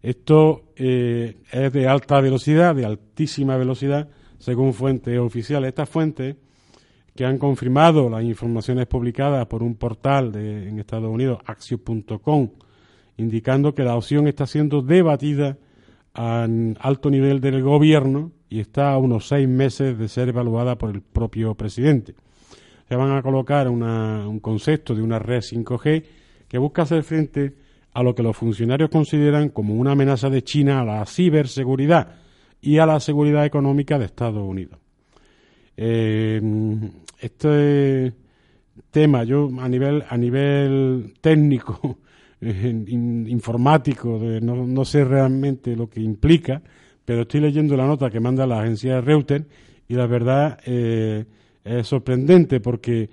[0.02, 5.68] Esto eh, es de alta velocidad, de altísima velocidad, según fuentes oficiales.
[5.68, 6.36] Estas fuentes,
[7.14, 12.50] que han confirmado las informaciones publicadas por un portal de, en Estados Unidos, Axio.com,
[13.16, 15.56] indicando que la opción está siendo debatida
[16.14, 16.46] a
[16.80, 21.02] alto nivel del gobierno y está a unos seis meses de ser evaluada por el
[21.02, 22.14] propio presidente.
[22.88, 26.04] Se van a colocar un concepto de una red 5G
[26.48, 27.54] que busca hacer frente
[27.92, 32.16] a lo que los funcionarios consideran como una amenaza de China a la ciberseguridad,
[32.64, 34.78] y a la seguridad económica de Estados Unidos.
[35.76, 36.40] Eh,
[37.20, 38.12] este
[38.90, 41.98] tema, yo a nivel, a nivel técnico,
[42.40, 46.62] informático, no, sé realmente lo que implica,
[47.04, 49.44] pero estoy leyendo la nota que manda la agencia Reuters
[49.86, 51.24] y la verdad eh,
[51.64, 53.10] es sorprendente porque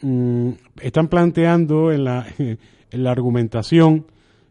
[0.00, 4.06] mm, están planteando en la, en la argumentación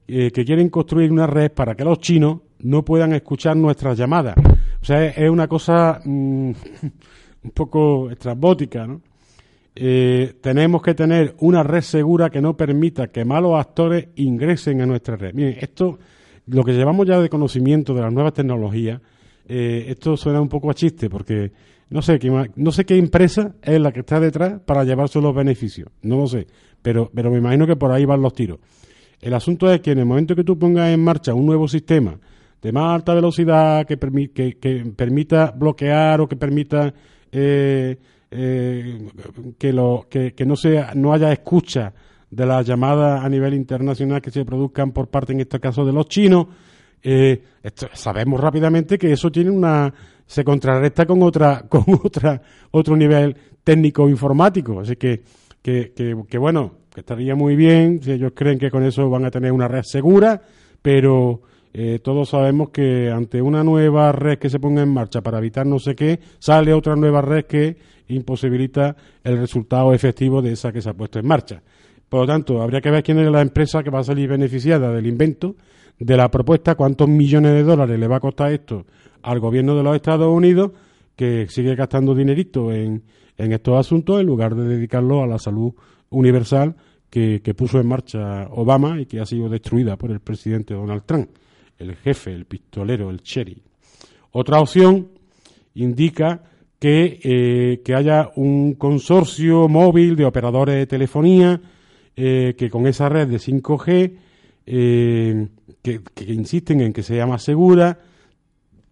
[0.08, 4.36] eh, que quieren construir una red para que los chinos no puedan escuchar nuestras llamadas.
[4.82, 6.52] O sea, es una cosa mm,
[7.44, 8.88] un poco estrambótica.
[9.76, 14.86] Eh, tenemos que tener una red segura que no permita que malos actores ingresen a
[14.86, 15.34] nuestra red.
[15.34, 16.00] Miren, esto,
[16.48, 19.02] lo que llevamos ya de conocimiento de las nuevas tecnologías,
[19.48, 21.52] eh, esto suena un poco a chiste, porque
[21.90, 25.36] no sé, qué, no sé qué empresa es la que está detrás para llevarse los
[25.36, 26.48] beneficios, no lo sé,
[26.82, 28.60] pero, pero me imagino que por ahí van los tiros.
[29.20, 32.20] El asunto es que en el momento que tú pongas en marcha un nuevo sistema
[32.64, 33.98] de más alta velocidad que,
[34.32, 36.94] que, permita bloquear o que permita
[37.30, 37.98] eh,
[38.32, 39.08] eh,
[39.58, 41.94] que, lo, que, no, sea, no haya escucha
[42.32, 45.92] de las llamadas a nivel internacional que se produzcan por parte, en este caso, de
[45.92, 46.48] los chinos,
[47.04, 47.44] eh,
[47.92, 49.94] sabemos rápidamente que eso tiene una
[50.26, 52.42] se contrarresta con otra con otra
[52.72, 54.80] otro nivel técnico informático.
[54.80, 55.22] Así que
[55.62, 59.26] que, que, que bueno que estaría muy bien si ellos creen que con eso van
[59.26, 60.42] a tener una red segura
[60.82, 61.42] pero
[61.74, 65.66] eh, todos sabemos que ante una nueva red que se ponga en marcha para evitar
[65.66, 70.82] no sé qué, sale otra nueva red que imposibilita el resultado efectivo de esa que
[70.82, 71.62] se ha puesto en marcha.
[72.10, 74.92] Por lo tanto, habría que ver quién es la empresa que va a salir beneficiada
[74.92, 75.56] del invento,
[75.98, 78.86] de la propuesta, cuántos millones de dólares le va a costar esto
[79.24, 80.72] al gobierno de los Estados Unidos,
[81.16, 83.04] que sigue gastando dinerito en,
[83.38, 85.74] estos asuntos en lugar de dedicarlo a la salud
[86.10, 86.76] universal
[87.10, 91.30] que, puso en marcha Obama y que ha sido destruida por el presidente Donald Trump,
[91.78, 93.62] el jefe, el pistolero, el cherry.
[94.32, 95.10] Otra opción
[95.76, 96.44] indica
[96.80, 101.62] que, eh, que haya un consorcio móvil de operadores de telefonía
[102.16, 104.18] eh, que con esa red de 5G,
[104.66, 105.48] eh,
[105.82, 108.00] que, insisten en que sea más segura,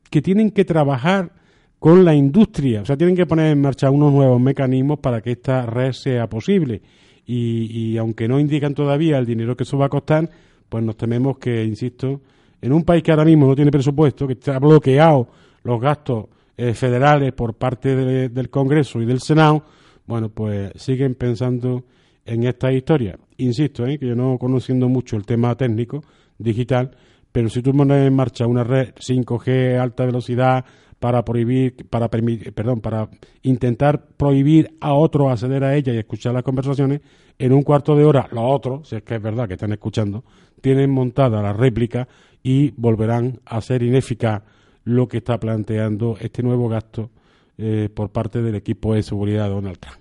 [0.10, 1.32] que tienen que trabajar
[1.78, 5.32] con la industria, o sea, tienen que poner en marcha unos nuevos mecanismos para que
[5.32, 6.82] esta red sea posible
[7.26, 10.30] y, aunque no indican todavía el dinero que eso va a costar,
[10.68, 12.22] pues nos tememos que, insisto,
[12.62, 15.28] en un país que ahora mismo no tiene presupuesto, que está bloqueado
[15.64, 16.26] los gastos
[16.58, 17.96] eh, federales por parte
[18.30, 19.64] del Congreso y del Senado,
[20.06, 21.86] bueno, pues siguen pensando
[22.26, 23.18] en esta historia.
[23.38, 26.04] Insisto, eh, que yo no conociendo mucho el tema técnico
[26.38, 26.92] digital,
[27.32, 30.66] pero si tú pones en marcha una red 5G alta velocidad
[31.00, 33.10] para prohibir, para permitir, perdón, para
[33.42, 37.02] intentar prohibir a otros acceder a ella y escuchar las conversaciones,
[37.40, 40.24] en un cuarto de hora los otros, si es que es verdad que están escuchando,
[40.62, 42.08] tienen montada la réplica
[42.44, 44.44] y volverán a ser ineficaz
[44.84, 47.10] lo que está planteando este nuevo gasto
[47.58, 50.01] eh, por parte del equipo de seguridad de Donald Trump.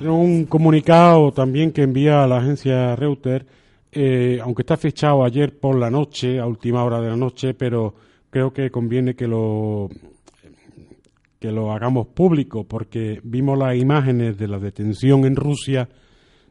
[0.00, 3.44] Un comunicado también que envía a la agencia Reuters,
[3.92, 7.94] eh, aunque está fechado ayer por la noche, a última hora de la noche, pero
[8.30, 9.88] creo que conviene que lo
[11.38, 15.88] que lo hagamos público porque vimos las imágenes de la detención en Rusia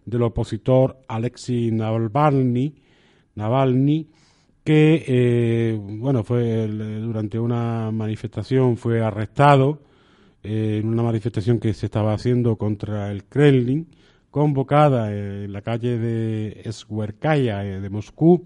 [0.03, 2.73] del opositor Alexei Navalny,
[3.35, 4.07] Navalny
[4.63, 9.79] que eh, bueno fue durante una manifestación fue arrestado
[10.43, 13.87] en una manifestación que se estaba haciendo contra el Kremlin,
[14.31, 18.43] convocada en la calle de Eshuerkaya eh, de Moscú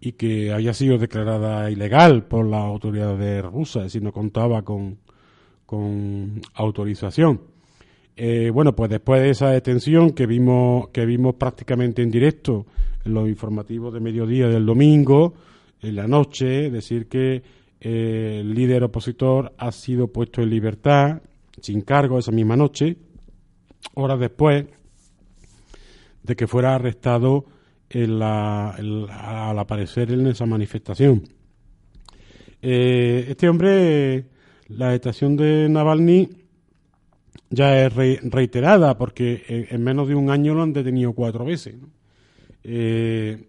[0.00, 4.98] y que había sido declarada ilegal por las autoridades rusas, es decir, no contaba con,
[5.64, 7.40] con autorización.
[8.16, 12.66] Eh, bueno, pues después de esa detención que vimos, que vimos prácticamente en directo
[13.04, 15.34] en los informativos de mediodía del domingo,
[15.80, 17.42] en la noche, decir que
[17.84, 21.20] el líder opositor ha sido puesto en libertad,
[21.60, 22.96] sin cargo, esa misma noche,
[23.92, 24.64] horas después
[26.22, 27.44] de que fuera arrestado
[27.92, 31.24] al aparecer en esa manifestación.
[32.62, 34.24] Eh, este hombre,
[34.68, 36.30] la estación de Navalny
[37.50, 41.74] ya es reiterada porque en, menos de un año lo han detenido cuatro veces.
[42.62, 43.44] Eh,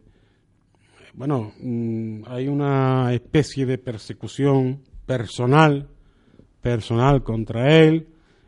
[1.15, 5.87] bueno, mm, hay una especie de persecución personal,
[6.61, 8.07] personal contra él.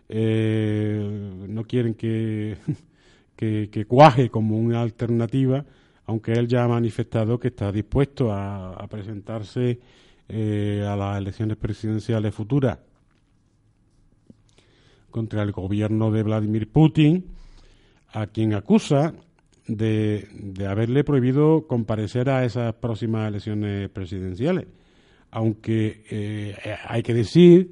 [0.10, 2.58] Eh, no quieren que,
[3.38, 5.66] que, cuaje como una alternativa,
[6.06, 9.80] aunque él ya ha manifestado que está dispuesto a, presentarse
[10.28, 12.80] eh, a las elecciones presidenciales futuras
[15.10, 17.26] contra el gobierno de Vladimir Putin,
[18.10, 19.14] a quien acusa
[19.68, 20.28] de,
[20.68, 24.66] haberle prohibido comparecer a esas próximas elecciones presidenciales.
[25.32, 26.56] Aunque eh,
[26.88, 27.72] hay que decir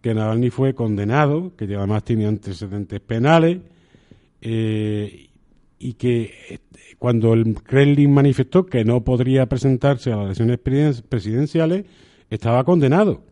[0.00, 3.58] que Navalny fue condenado, que además tiene antecedentes penales,
[4.40, 5.28] eh,
[5.78, 6.58] y que eh,
[6.98, 11.86] cuando el Kremlin manifestó que no podría presentarse a las elecciones presidenciales,
[12.30, 13.22] estaba condenado.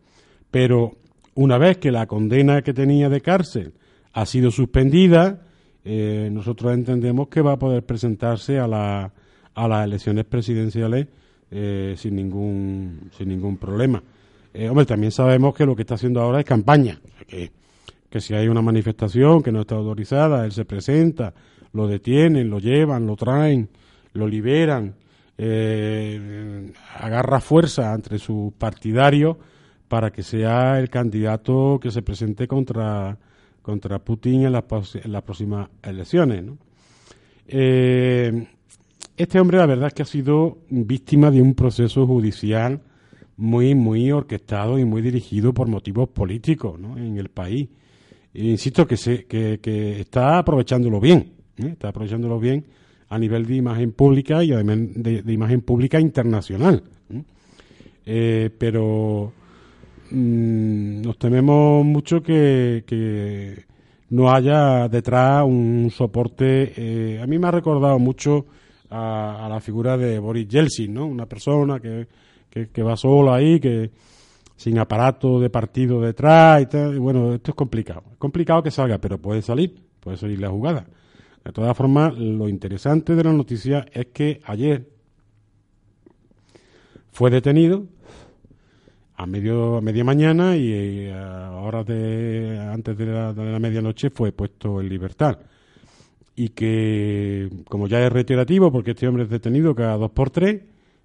[0.51, 0.97] Pero
[1.35, 3.73] una vez que la condena que tenía de cárcel
[4.13, 5.46] ha sido suspendida,
[5.89, 9.09] eh, nosotros entendemos que va a poder presentarse a, la,
[9.55, 11.07] a las elecciones presidenciales
[11.49, 14.03] eh, sin, ningún, sin ningún problema.
[14.53, 17.51] Eh, hombre, también sabemos que lo que está haciendo ahora es campaña, que,
[18.09, 21.33] que si hay una manifestación que no está autorizada, él se presenta,
[21.71, 23.69] lo detienen, lo llevan, lo traen,
[24.11, 24.93] lo liberan,
[26.99, 29.37] agarra fuerza entre sus partidarios
[29.87, 33.17] para que sea el candidato que se presente contra
[33.67, 36.41] contra Putin en las, próximas elecciones.
[37.49, 38.47] Eh,
[39.17, 42.79] este hombre, la verdad es que ha sido víctima de un proceso judicial
[43.35, 47.67] muy, muy orquestado y muy dirigido por motivos políticos en el país.
[48.35, 51.71] insisto que, se, que, que está aprovechándolo bien, ¿eh?
[51.73, 52.63] está aprovechándolo bien
[53.09, 56.83] a nivel de imagen pública y además de, imagen pública internacional.
[58.05, 59.33] Eh, pero
[60.11, 63.65] mm, nos tememos mucho que, que,
[64.09, 66.73] no haya detrás un soporte.
[66.77, 68.45] Eh, a mí me ha recordado mucho
[68.89, 71.05] a, la figura de Boris Yeltsin, ¿no?
[71.05, 72.07] Una persona que,
[72.49, 73.91] que, va solo ahí, que
[74.55, 76.99] sin aparato de partido detrás y tal.
[76.99, 78.03] bueno, esto es complicado.
[78.11, 80.87] Es complicado que salga, pero puede salir, puede salir la jugada.
[81.43, 84.87] De todas formas, lo interesante de la noticia es que ayer
[87.11, 87.85] fue detenido
[89.17, 93.59] a medio a media mañana y eh, a horas de antes de la, de la
[93.59, 95.39] medianoche fue puesto en libertad
[96.39, 100.61] y que, como ya es reiterativo, porque este hombre es detenido cada dos por tres,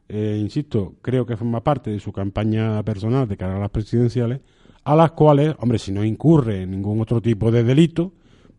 [0.07, 4.41] eh, insisto, creo que forma parte de su campaña personal de cara a las presidenciales,
[4.85, 8.13] a las cuales, hombre, si no incurre en ningún otro tipo de delito,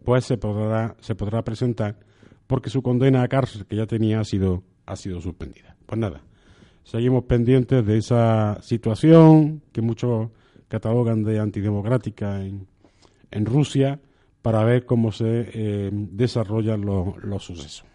[0.03, 1.99] pues se podrá, se podrá presentar
[2.47, 5.75] porque su condena a cárcel que ya tenía ha sido, ha sido suspendida.
[5.85, 6.23] Pues nada,
[6.83, 10.29] seguimos pendientes de esa situación que muchos
[10.67, 12.67] catalogan de antidemocrática en,
[13.31, 13.99] en Rusia
[14.41, 17.92] para ver cómo se eh, desarrollan los sucesos.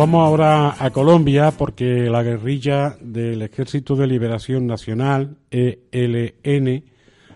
[0.00, 6.84] Vamos ahora a Colombia porque la guerrilla del Ejército de Liberación Nacional, ELN,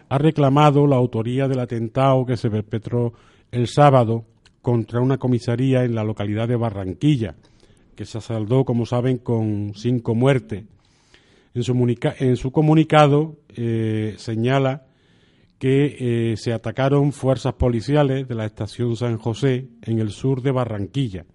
[0.08, 3.12] ha reclamado la autoría del atentado que se perpetró
[3.52, 4.24] el sábado
[4.62, 7.34] contra una comisaría en la localidad de Barranquilla,
[7.94, 10.64] que se saldó, como saben, con cinco muertes.
[11.52, 14.86] En su, comunicado eh, señala
[15.58, 15.96] que
[16.32, 21.26] eh, se atacaron fuerzas policiales de la estación San José en el sur de Barranquilla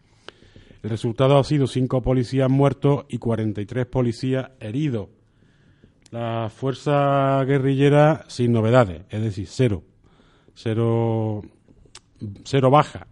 [0.82, 5.10] el resultado ha sido cinco policías muertos y 43 policías heridos.
[6.12, 9.84] La fuerza guerrillera sin novedades, es decir, cero.
[10.56, 11.42] Cero,
[12.46, 13.08] cero baja.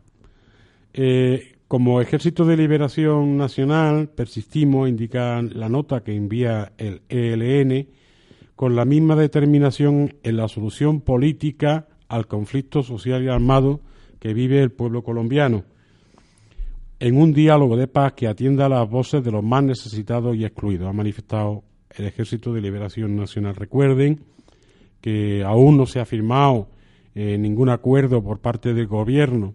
[0.93, 7.89] Eh, como Ejército de Liberación Nacional persistimos, indica la nota que envía el ELN,
[8.55, 13.81] con la misma determinación en la solución política al conflicto social y armado
[14.19, 15.65] que vive el pueblo colombiano
[16.99, 20.87] en un diálogo de paz que atienda las voces de los más necesitados y excluidos,
[20.87, 23.55] ha manifestado el Ejército de Liberación Nacional.
[23.55, 24.21] Recuerden
[25.01, 26.69] que aún no se ha firmado
[27.13, 29.53] eh, ningún acuerdo por parte del gobierno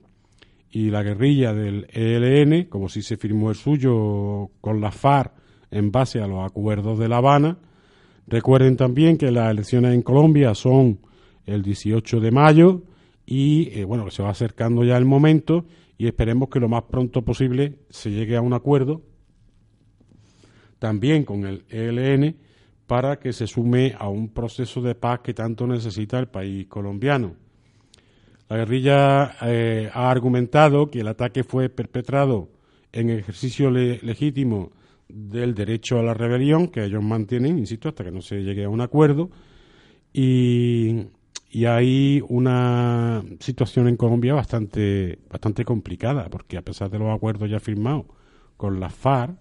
[0.70, 5.32] y la guerrilla del ELN, como si se firmó el suyo con la FARC
[5.70, 7.59] en base a los acuerdos de La Habana.
[8.26, 11.01] Recuerden también que las elecciones en Colombia son
[11.45, 12.82] el 18 de mayo
[13.26, 15.66] y eh, bueno, se va acercando ya el momento
[16.03, 19.03] y esperemos que lo más pronto posible se llegue a un acuerdo
[20.80, 22.38] también con el ELN
[22.88, 27.36] para que se sume a un proceso de paz que tanto necesita el país colombiano.
[28.48, 32.48] La guerrilla eh, ha argumentado que el ataque fue perpetrado
[32.90, 34.72] en ejercicio legítimo
[35.09, 38.68] del derecho a la rebelión, que ellos mantienen, insisto, hasta que no se llegue a
[38.68, 39.30] un acuerdo,
[40.12, 41.07] y
[41.51, 47.51] y hay una situación en Colombia bastante, bastante complicada, porque a pesar de los acuerdos
[47.51, 48.07] ya firmados
[48.57, 49.37] con la FARC,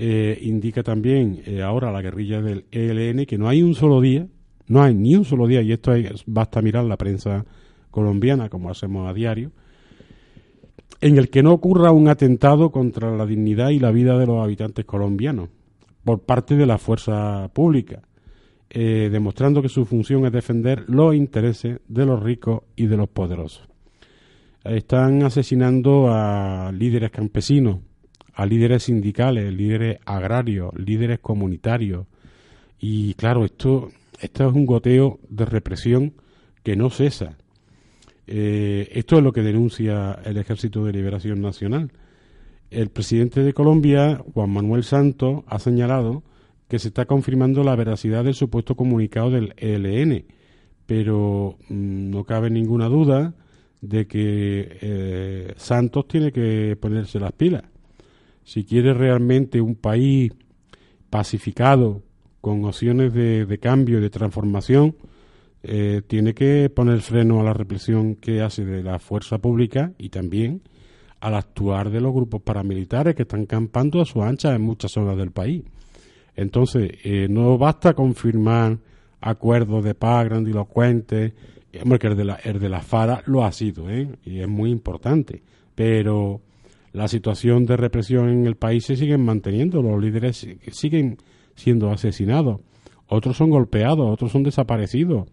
[0.00, 4.26] eh, indica también eh, ahora la guerrilla del ELN que no hay un solo día,
[4.66, 5.92] no hay ni un solo día, y esto
[6.26, 7.44] basta mirar la prensa
[7.90, 9.52] colombiana, como hacemos a diario,
[11.00, 14.42] en el que no ocurra un atentado contra la dignidad y la vida de los
[14.42, 15.50] habitantes colombianos
[16.04, 18.02] por parte de la fuerza pública.
[18.70, 23.08] Eh, demostrando que su función es defender los intereses de los ricos y de los
[23.08, 23.66] poderosos.
[24.62, 27.78] Están asesinando a líderes campesinos,
[28.34, 32.06] a líderes sindicales, líderes agrarios, líderes comunitarios.
[32.78, 33.90] Y claro, esto,
[34.20, 36.12] esto es un goteo de represión
[36.62, 37.38] que no cesa.
[38.26, 41.90] Eh, esto es lo que denuncia el Ejército de Liberación Nacional.
[42.70, 46.22] El presidente de Colombia, Juan Manuel Santos, ha señalado
[46.68, 50.24] que se está confirmando la veracidad del supuesto comunicado del ELN,
[50.86, 53.34] pero mm, no cabe ninguna duda
[53.80, 57.64] de que eh, Santos tiene que ponerse las pilas.
[58.44, 60.32] Si quiere realmente un país
[61.10, 62.02] pacificado,
[62.40, 64.96] con opciones de, cambio, de transformación,
[65.62, 70.08] eh, tiene que poner freno a la represión que hace de la fuerza pública y
[70.08, 70.62] también
[71.20, 75.16] al actuar de los grupos paramilitares que están campando a su ancha en muchas zonas
[75.16, 75.64] del país.
[76.38, 78.78] Entonces, eh, no basta confirmar
[79.20, 81.32] acuerdos de paz grandilocuentes,
[81.82, 84.08] hombre, que el de la, el de la FARA lo ha sido, ¿eh?
[84.24, 85.42] y es muy importante,
[85.74, 86.40] pero
[86.92, 91.18] la situación de represión en el país se sigue manteniendo, los líderes siguen
[91.56, 92.60] siendo asesinados,
[93.08, 95.26] otros son golpeados, otros son desaparecidos,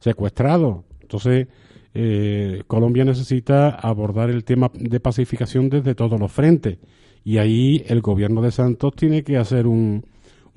[0.00, 0.78] secuestrados.
[1.02, 1.46] Entonces,
[1.94, 6.78] eh, Colombia necesita abordar el tema de pacificación desde todos los frentes.
[7.22, 10.02] Y ahí el gobierno de Santos tiene que hacer un,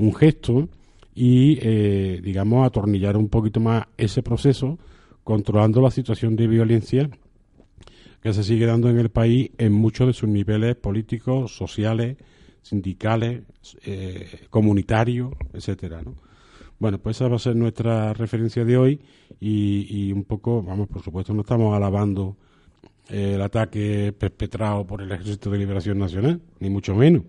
[0.01, 0.67] un gesto
[1.13, 4.79] y, eh, digamos, atornillar un poquito más ese proceso,
[5.23, 7.09] controlando la situación de violencia
[8.21, 12.17] que se sigue dando en el país en muchos de sus niveles políticos, sociales,
[12.61, 13.41] sindicales,
[13.85, 16.15] eh, comunitarios, etcétera, ¿no?
[16.79, 18.99] Bueno, pues esa va a ser nuestra referencia de hoy
[19.39, 22.37] y, un poco, vamos, por supuesto, no estamos alabando
[23.07, 27.21] eh, el ataque perpetrado por el Ejército de Liberación Nacional, ni mucho menos.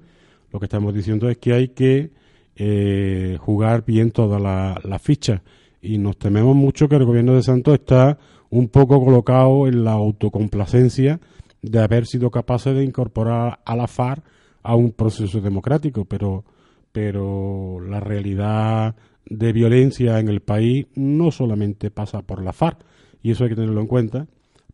[0.50, 2.10] Lo que estamos diciendo es que hay que
[2.56, 5.40] eh, jugar bien todas las fichas
[5.80, 8.18] y nos tememos mucho que el gobierno de Santos está
[8.50, 11.20] un poco colocado en la autocomplacencia
[11.62, 14.22] de haber sido capaces de incorporar a la FARC
[14.62, 16.44] a un proceso democrático, pero,
[16.92, 18.94] pero la realidad
[19.24, 22.84] de violencia en el país no solamente pasa por la FARC,
[23.22, 24.26] y eso hay que tenerlo en cuenta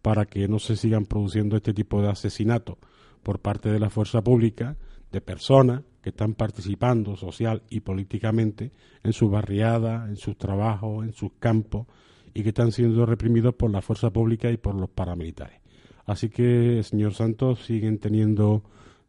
[0.03, 2.77] para que no se sigan produciendo este tipo de asesinatos
[3.23, 4.77] por parte de la fuerza pública
[5.13, 8.73] de personas que están participando social y políticamente
[9.03, 11.87] en sus barriadas, en sus trabajos, en sus campos
[12.35, 15.61] y que están siendo reprimidos por la fuerza pública y por los paramilitares.
[16.07, 18.63] Así que, señor Santos, siguen teniendo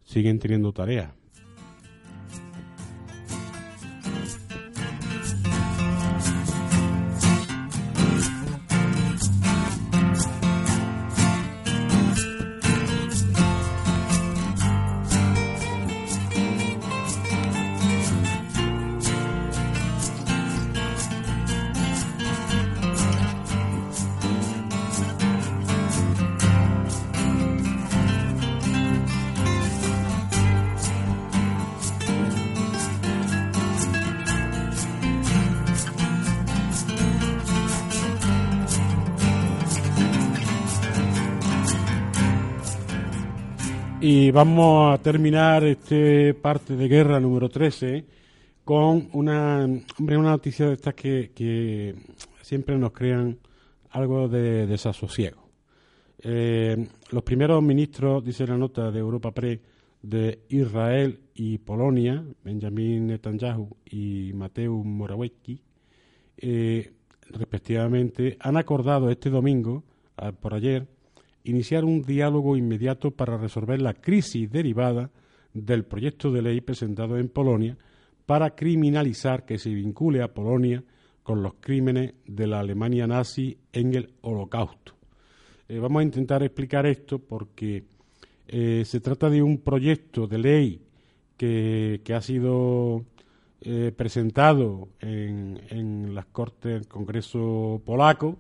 [0.03, 1.13] siguen teniendo tareas.
[44.11, 48.03] Y vamos a terminar este parte de guerra número 13
[48.63, 49.63] con una,
[49.99, 51.93] hombre, una noticia de estas que,
[52.41, 53.37] siempre nos crean
[53.91, 55.51] algo de desasosiego.
[56.23, 59.61] Eh, los primeros ministros, dice la nota de Europa Pre,
[60.01, 65.61] de Israel y Polonia, Benjamin Netanyahu y Mateusz Morawiecki,
[66.37, 66.93] eh,
[67.29, 69.83] respectivamente, han acordado este domingo,
[70.41, 70.87] por ayer,
[71.49, 75.09] iniciar un diálogo inmediato para resolver la crisis derivada
[75.53, 77.77] del proyecto de ley presentado en Polonia
[78.25, 80.83] para criminalizar que se vincule a Polonia
[81.23, 84.93] con los crímenes de la Alemania nazi en el Holocausto.
[85.67, 87.83] Eh, vamos a intentar explicar esto porque
[88.47, 90.81] eh, se trata de un proyecto de ley
[91.37, 93.05] que, ha sido
[93.61, 98.37] eh, presentado en, en, las Cortes del Congreso polaco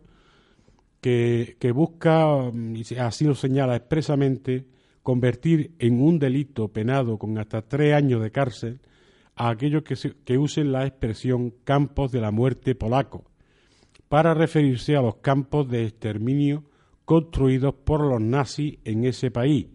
[1.01, 4.65] que, busca, mm, y así lo señala expresamente,
[5.03, 8.79] convertir en un delito penado con hasta tres años de cárcel
[9.35, 9.95] a aquellos que,
[10.25, 13.23] que usen la expresión campos de la muerte polaco,
[14.09, 16.63] para referirse a los campos de exterminio
[17.05, 19.67] construidos por los nazis en ese país.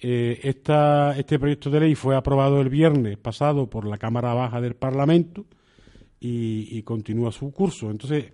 [0.00, 4.74] Eh, este proyecto de ley fue aprobado el viernes pasado por la Cámara Baja del
[4.74, 5.44] Parlamento
[6.20, 7.90] y continúa su curso.
[7.90, 8.32] Entonces,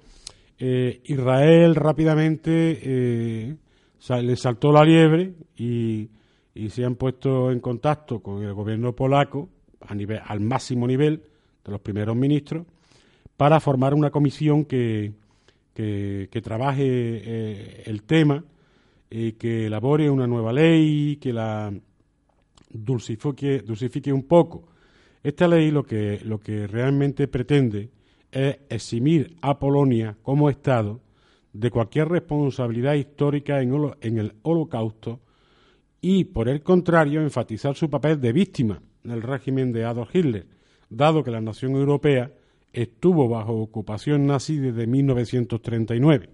[0.58, 3.56] eh, Israel rápidamente eh,
[4.22, 6.10] le saltó la liebre y,
[6.68, 9.48] se han puesto en contacto con el gobierno polaco
[9.80, 11.22] a nivel, al máximo nivel
[11.64, 12.64] de los primeros ministros
[13.36, 15.12] para formar una comisión que,
[15.74, 18.44] que, trabaje eh, el tema
[19.10, 21.72] y que elabore una nueva ley, que la
[22.70, 24.68] dulcifique, dulcifique un poco.
[25.22, 27.90] Esta ley lo que, lo que realmente pretende
[28.34, 31.00] es eximir a Polonia como Estado
[31.52, 35.20] de cualquier responsabilidad histórica en, el Holocausto
[36.00, 40.46] y, por el contrario, enfatizar su papel de víctima en el régimen de Adolf Hitler,
[40.90, 42.32] dado que la nación europea
[42.72, 46.28] estuvo bajo ocupación nazi desde 1939.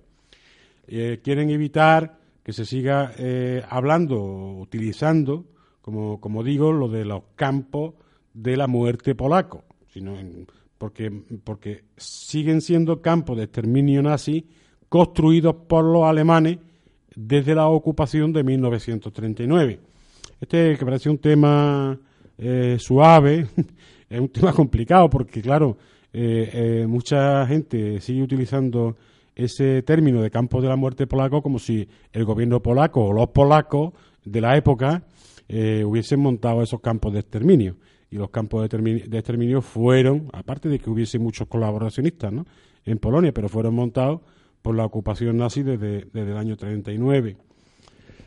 [0.87, 4.19] Eh, quieren evitar que se siga eh, hablando,
[4.59, 5.45] utilizando,
[5.83, 7.95] como, como digo, lo de los campos
[8.33, 10.19] de la muerte polaco, sino
[10.81, 14.47] porque, siguen siendo campos de exterminio nazi
[14.89, 16.59] construidos por los alemanes
[17.15, 19.79] desde la ocupación de 1939.
[20.41, 21.99] Este que parece un tema
[22.39, 23.47] eh, suave,
[24.09, 25.77] es un tema complicado porque, claro,
[26.15, 28.97] eh, eh, mucha gente sigue utilizando
[29.37, 33.29] ese término de campos de la muerte polaco como si el gobierno polaco o los
[33.29, 33.93] polacos
[34.25, 35.05] de la época
[35.85, 37.77] hubiesen montado esos campos de exterminio.
[38.11, 42.45] Y los campos de, exterminio fueron, aparte de que hubiese muchos colaboracionistas ¿no?
[42.85, 44.21] en Polonia, pero fueron montados
[44.63, 47.37] por la ocupación nazi desde, desde el año 39.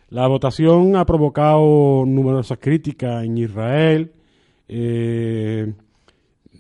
[0.10, 4.12] La votación ha provocado numerosas críticas en Israel,
[4.68, 5.74] eh,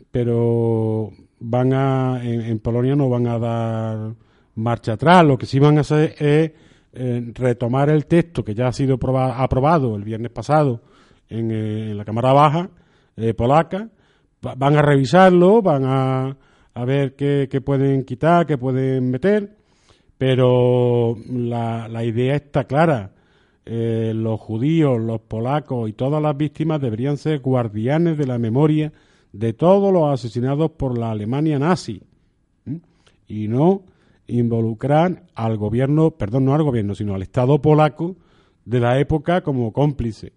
[0.09, 4.15] pero van a, en, Polonia no van a dar
[4.55, 5.23] marcha atrás.
[5.23, 6.51] Lo que sí van a hacer es
[6.93, 10.81] eh, retomar el texto que ya ha sido aprobado el viernes pasado
[11.29, 12.69] en, eh, la Cámara Baja
[13.35, 13.89] polaca.
[14.41, 16.37] van a revisarlo, van a,
[16.73, 19.55] a ver qué, pueden quitar, qué pueden meter,
[20.17, 23.13] pero la, la idea está clara
[23.65, 28.91] eh, los judíos, los polacos y todas las víctimas deberían ser guardianes de la memoria
[29.31, 32.01] de todos los asesinados por la Alemania nazi
[33.25, 33.83] y no
[34.27, 38.17] involucrar al gobierno, perdón, no al gobierno, sino al Estado polaco
[38.65, 40.33] de la época como cómplice.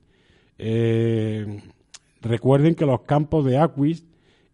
[0.59, 1.63] Eh,
[2.21, 4.05] recuerden que los campos de Auschwitz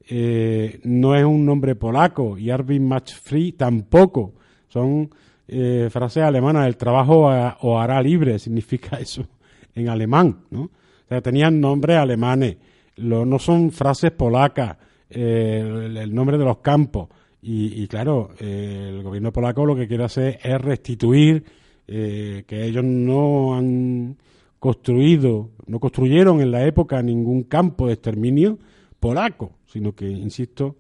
[0.09, 2.91] eh, no es un nombre polaco y Arvin
[3.23, 4.35] Free tampoco.
[4.69, 5.11] Son
[5.49, 9.27] eh, frase alemana, el trabajo o hará libre, significa eso
[9.75, 10.63] en alemán, ¿no?
[10.63, 12.57] O sea, tenían nombres alemanes,
[12.97, 14.77] no son frases polacas,
[15.11, 15.61] eh,
[15.95, 17.09] el, nombre de los campos.
[17.45, 21.45] Y, claro, eh, el gobierno polaco lo que quiere hacer es restituir
[21.85, 24.17] que ellos no han
[24.63, 28.61] construido, no construyeron en la época ningún campo de exterminio
[29.01, 30.77] polaco, sino que, insisto,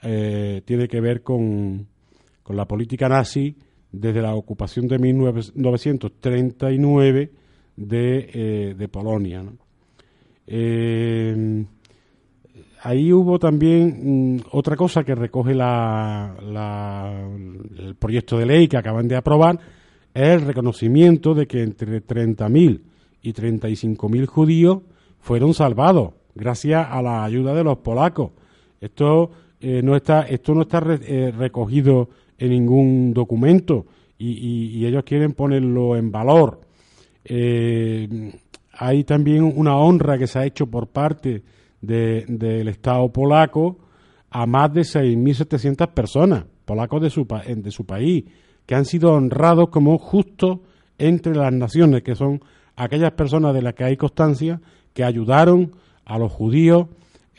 [0.00, 1.88] tiene que ver con,
[2.44, 3.56] con la política nazi
[3.90, 7.32] desde la ocupación de 1939
[7.74, 9.44] de, eh, de Polonia.
[10.46, 11.64] Eh,
[12.82, 16.36] ahí hubo también mm, otra cosa que recoge la,
[17.78, 19.58] el proyecto de ley que acaban de aprobar,
[20.14, 22.93] el reconocimiento de que entre 30.000
[23.24, 24.78] y 35.000 judíos
[25.18, 28.30] fueron salvados gracias a la ayuda de los polacos.
[28.80, 33.86] Esto eh, no está, esto no está recogido en ningún documento
[34.18, 36.60] y, ellos quieren ponerlo en valor.
[37.24, 38.32] Eh,
[38.72, 41.42] hay también una honra que se ha hecho por parte
[41.80, 43.78] del Estado polaco
[44.30, 48.24] a más de 6.700 personas, polacos de su, de su país,
[48.66, 50.58] que han sido honrados como justos
[50.98, 52.40] entre las naciones, que son
[52.76, 54.60] aquellas personas de las que hay constancia
[54.92, 55.72] que ayudaron
[56.04, 56.86] a los judíos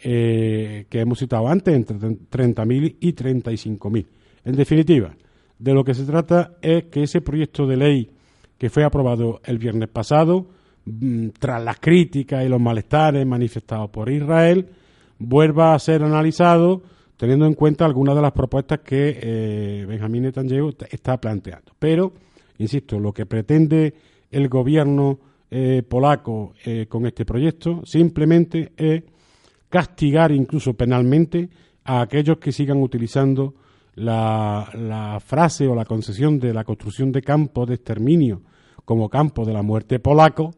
[0.04, 4.06] eh, que hemos citado antes, entre 30.000 y 35.000.
[4.44, 5.16] En definitiva,
[5.58, 8.12] de lo que se trata es que ese proyecto de ley
[8.58, 10.48] que fue aprobado el viernes pasado,
[10.86, 14.68] mm, tras las críticas y los malestares manifestados por Israel,
[15.18, 16.84] vuelva a ser analizado
[17.18, 21.72] teniendo en cuenta algunas de las propuestas que eh, Benjamín Netanyahu está planteando.
[21.80, 22.14] Pero,
[22.58, 23.94] insisto, lo que pretende
[24.36, 25.18] el gobierno
[25.50, 27.86] eh, polaco eh, con este proyecto.
[27.86, 29.02] Simplemente es
[29.70, 31.50] castigar incluso penalmente
[31.86, 33.54] a aquellos que sigan utilizando
[33.94, 38.42] la, frase o la concesión de la construcción de campos de exterminio
[38.84, 40.54] como campo de la muerte polaco,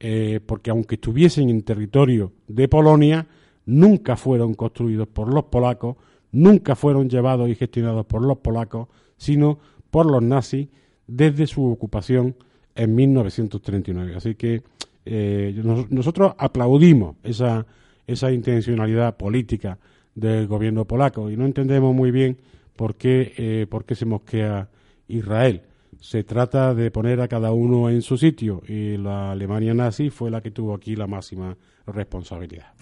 [0.00, 3.28] eh, porque aunque estuviesen en territorio de Polonia,
[3.66, 5.98] nunca fueron construidos por los polacos,
[6.32, 10.66] nunca fueron llevados y gestionados por los polacos, sino por los nazis
[11.06, 12.34] desde su ocupación
[12.74, 14.14] en 1939.
[14.16, 14.62] Así que
[15.04, 15.60] eh,
[15.90, 17.66] nosotros aplaudimos esa,
[18.06, 19.78] esa intencionalidad política
[20.14, 22.38] del gobierno polaco y no entendemos muy bien
[22.76, 24.68] por qué, eh, por qué se mosquea
[25.08, 25.62] Israel.
[26.00, 30.30] Se trata de poner a cada uno en su sitio y la Alemania nazi fue
[30.30, 31.56] la que tuvo aquí la máxima
[31.86, 32.72] responsabilidad.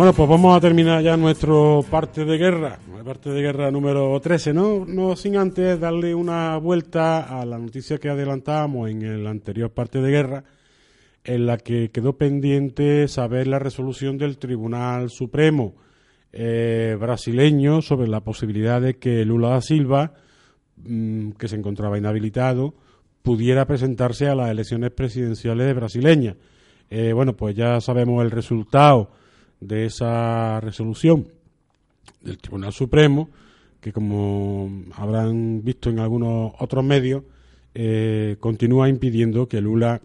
[0.00, 4.54] Bueno, pues vamos a terminar ya nuestro parte de guerra, parte de guerra número 13,
[4.54, 4.86] ¿no?
[4.86, 10.00] No sin antes darle una vuelta a la noticia que adelantábamos en el anterior parte
[10.00, 10.44] de guerra,
[11.22, 15.74] en la que quedó pendiente saber la resolución del Tribunal Supremo
[16.32, 20.14] eh, brasileño sobre la posibilidad de que Lula da Silva,
[20.78, 22.72] mm, que se encontraba inhabilitado,
[23.20, 26.36] pudiera presentarse a las elecciones presidenciales brasileñas.
[26.88, 29.19] Eh, bueno, pues ya sabemos el resultado
[29.60, 31.28] de esa resolución
[32.22, 33.28] del Tribunal Supremo,
[33.80, 37.24] que como habrán visto en algunos otros medios,
[37.74, 40.00] eh, continúa impidiendo que Lula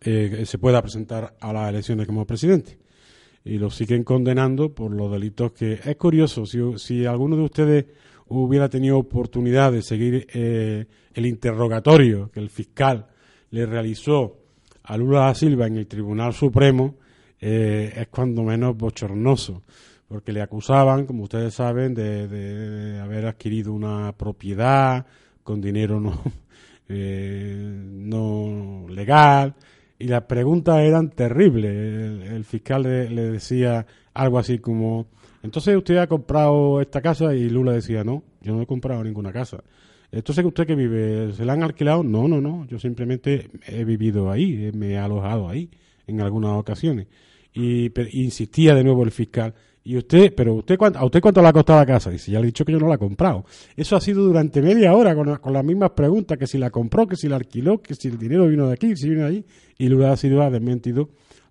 [0.00, 2.78] eh, se pueda presentar a las elecciones como presidente.
[3.44, 5.74] Y lo siguen condenando por los delitos que...
[5.74, 7.84] Es curioso, si, si alguno de ustedes
[8.28, 13.06] hubiera tenido oportunidad de seguir eh, el interrogatorio que el fiscal
[13.50, 14.38] le realizó
[14.82, 16.96] a Lula da Silva en el Tribunal Supremo,
[17.40, 19.62] eh, es cuando menos bochornoso,
[20.08, 25.06] porque le acusaban, como ustedes saben, de, haber adquirido una propiedad
[25.42, 26.20] con dinero no,
[26.88, 29.54] eh, no legal,
[29.98, 32.30] y las preguntas eran terribles.
[32.30, 35.06] El, fiscal le, decía algo así como,
[35.42, 39.32] entonces usted ha comprado esta casa y Lula decía, no, yo no he comprado ninguna
[39.32, 39.62] casa.
[40.12, 41.32] Entonces, ¿usted que vive?
[41.32, 42.02] ¿Se la han alquilado?
[42.02, 42.64] No, no, no.
[42.66, 45.68] Yo simplemente he vivido ahí, me he alojado ahí
[46.06, 47.08] en algunas ocasiones.
[47.56, 49.54] Y insistía de nuevo el fiscal.
[49.82, 52.10] ¿Y usted, pero usted, ¿a usted cuánto le ha costado la casa?
[52.10, 53.44] Dice, ya le he dicho que yo no la he comprado.
[53.76, 57.06] Eso ha sido durante media hora con, con las mismas preguntas, que si la compró,
[57.06, 59.44] que si la alquiló, que si el dinero vino de aquí, si vino de allí.
[59.78, 61.08] Y Lula ha sido ha desmentido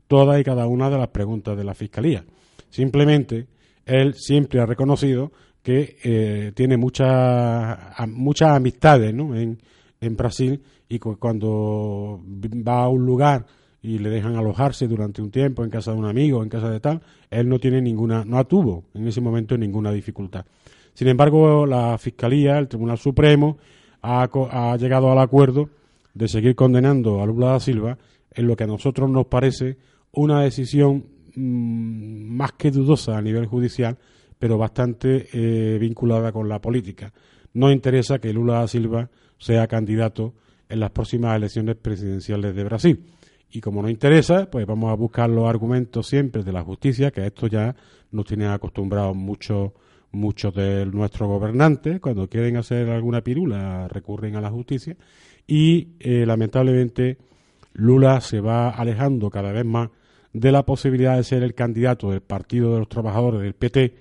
[0.08, 2.24] todas y cada una de las preguntas de la fiscalía.
[2.70, 3.48] Simplemente,
[3.86, 5.32] él siempre ha reconocido
[5.64, 7.80] que eh, tiene muchas
[8.10, 9.58] muchas amistades en,
[10.02, 12.22] en Brasil y cuando
[12.68, 13.46] va a un lugar
[13.86, 16.80] y le dejan alojarse durante un tiempo en casa de un amigo, en casa de
[16.80, 20.44] tal, él no tiene ninguna, no tuvo en ese momento ninguna dificultad.
[20.96, 23.58] Sin embargo, la Fiscalía, el Tribunal Supremo,
[24.02, 25.70] ha, ha llegado al acuerdo
[26.16, 27.98] de seguir condenando a Lula da Silva
[28.32, 29.78] en lo que a nosotros nos parece
[30.14, 31.06] una decisión
[31.36, 33.98] mm, más que dudosa a nivel judicial,
[34.40, 37.14] pero bastante eh, vinculada con la política.
[37.54, 40.34] No interesa que Lula da Silva sea candidato
[40.70, 43.04] en las próximas elecciones presidenciales de Brasil.
[43.52, 47.22] Y como no interesa, pues vamos a buscar los argumentos siempre de la justicia, que
[47.22, 47.76] a esto ya
[48.12, 49.72] nos tienen acostumbrados muchos
[50.16, 54.96] muchos de nuestros gobernantes, cuando quieren hacer alguna pirula recurren a la justicia
[55.46, 57.18] y eh, lamentablemente
[57.74, 59.90] Lula se va alejando cada vez más
[60.34, 63.96] de la posibilidad de ser el candidato del Partido de los Trabajadores del PT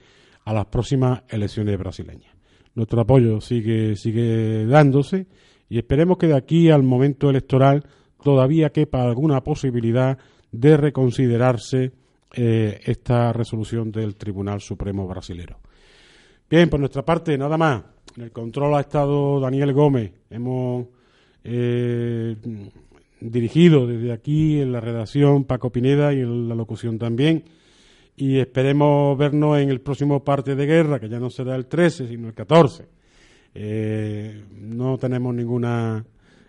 [0.45, 2.33] a las próximas elecciones brasileñas.
[2.75, 5.27] Nuestro apoyo sigue, sigue dándose
[5.69, 7.85] y esperemos que de aquí al momento electoral
[8.25, 10.19] todavía quepa alguna posibilidad
[10.51, 11.93] de reconsiderarse
[12.33, 15.59] eh, esta resolución del Tribunal Supremo brasilero.
[16.51, 17.85] Bien, por nuestra parte, nada más.
[18.17, 20.13] En el control ha estado Daniel Gómez.
[20.31, 20.87] Hemos
[21.45, 22.37] eh,
[23.21, 27.45] dirigido desde aquí en la redacción Paco Pineda y en la locución también
[28.17, 32.09] y esperemos vernos en el próximo parte de guerra, que ya no será el 13,
[32.09, 32.87] sino el 14.
[33.55, 36.05] Eh, no tenemos ninguna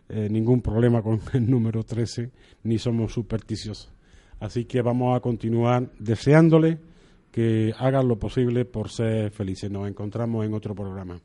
[0.09, 2.31] eh, ningún problema con el número 13,
[2.63, 3.91] ni somos supersticiosos.
[4.39, 6.79] Así que vamos a continuar deseándole
[7.31, 9.69] que hagan lo posible por ser felices.
[9.69, 11.19] Nos encontramos en otro programa.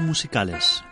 [0.00, 0.84] Musicales.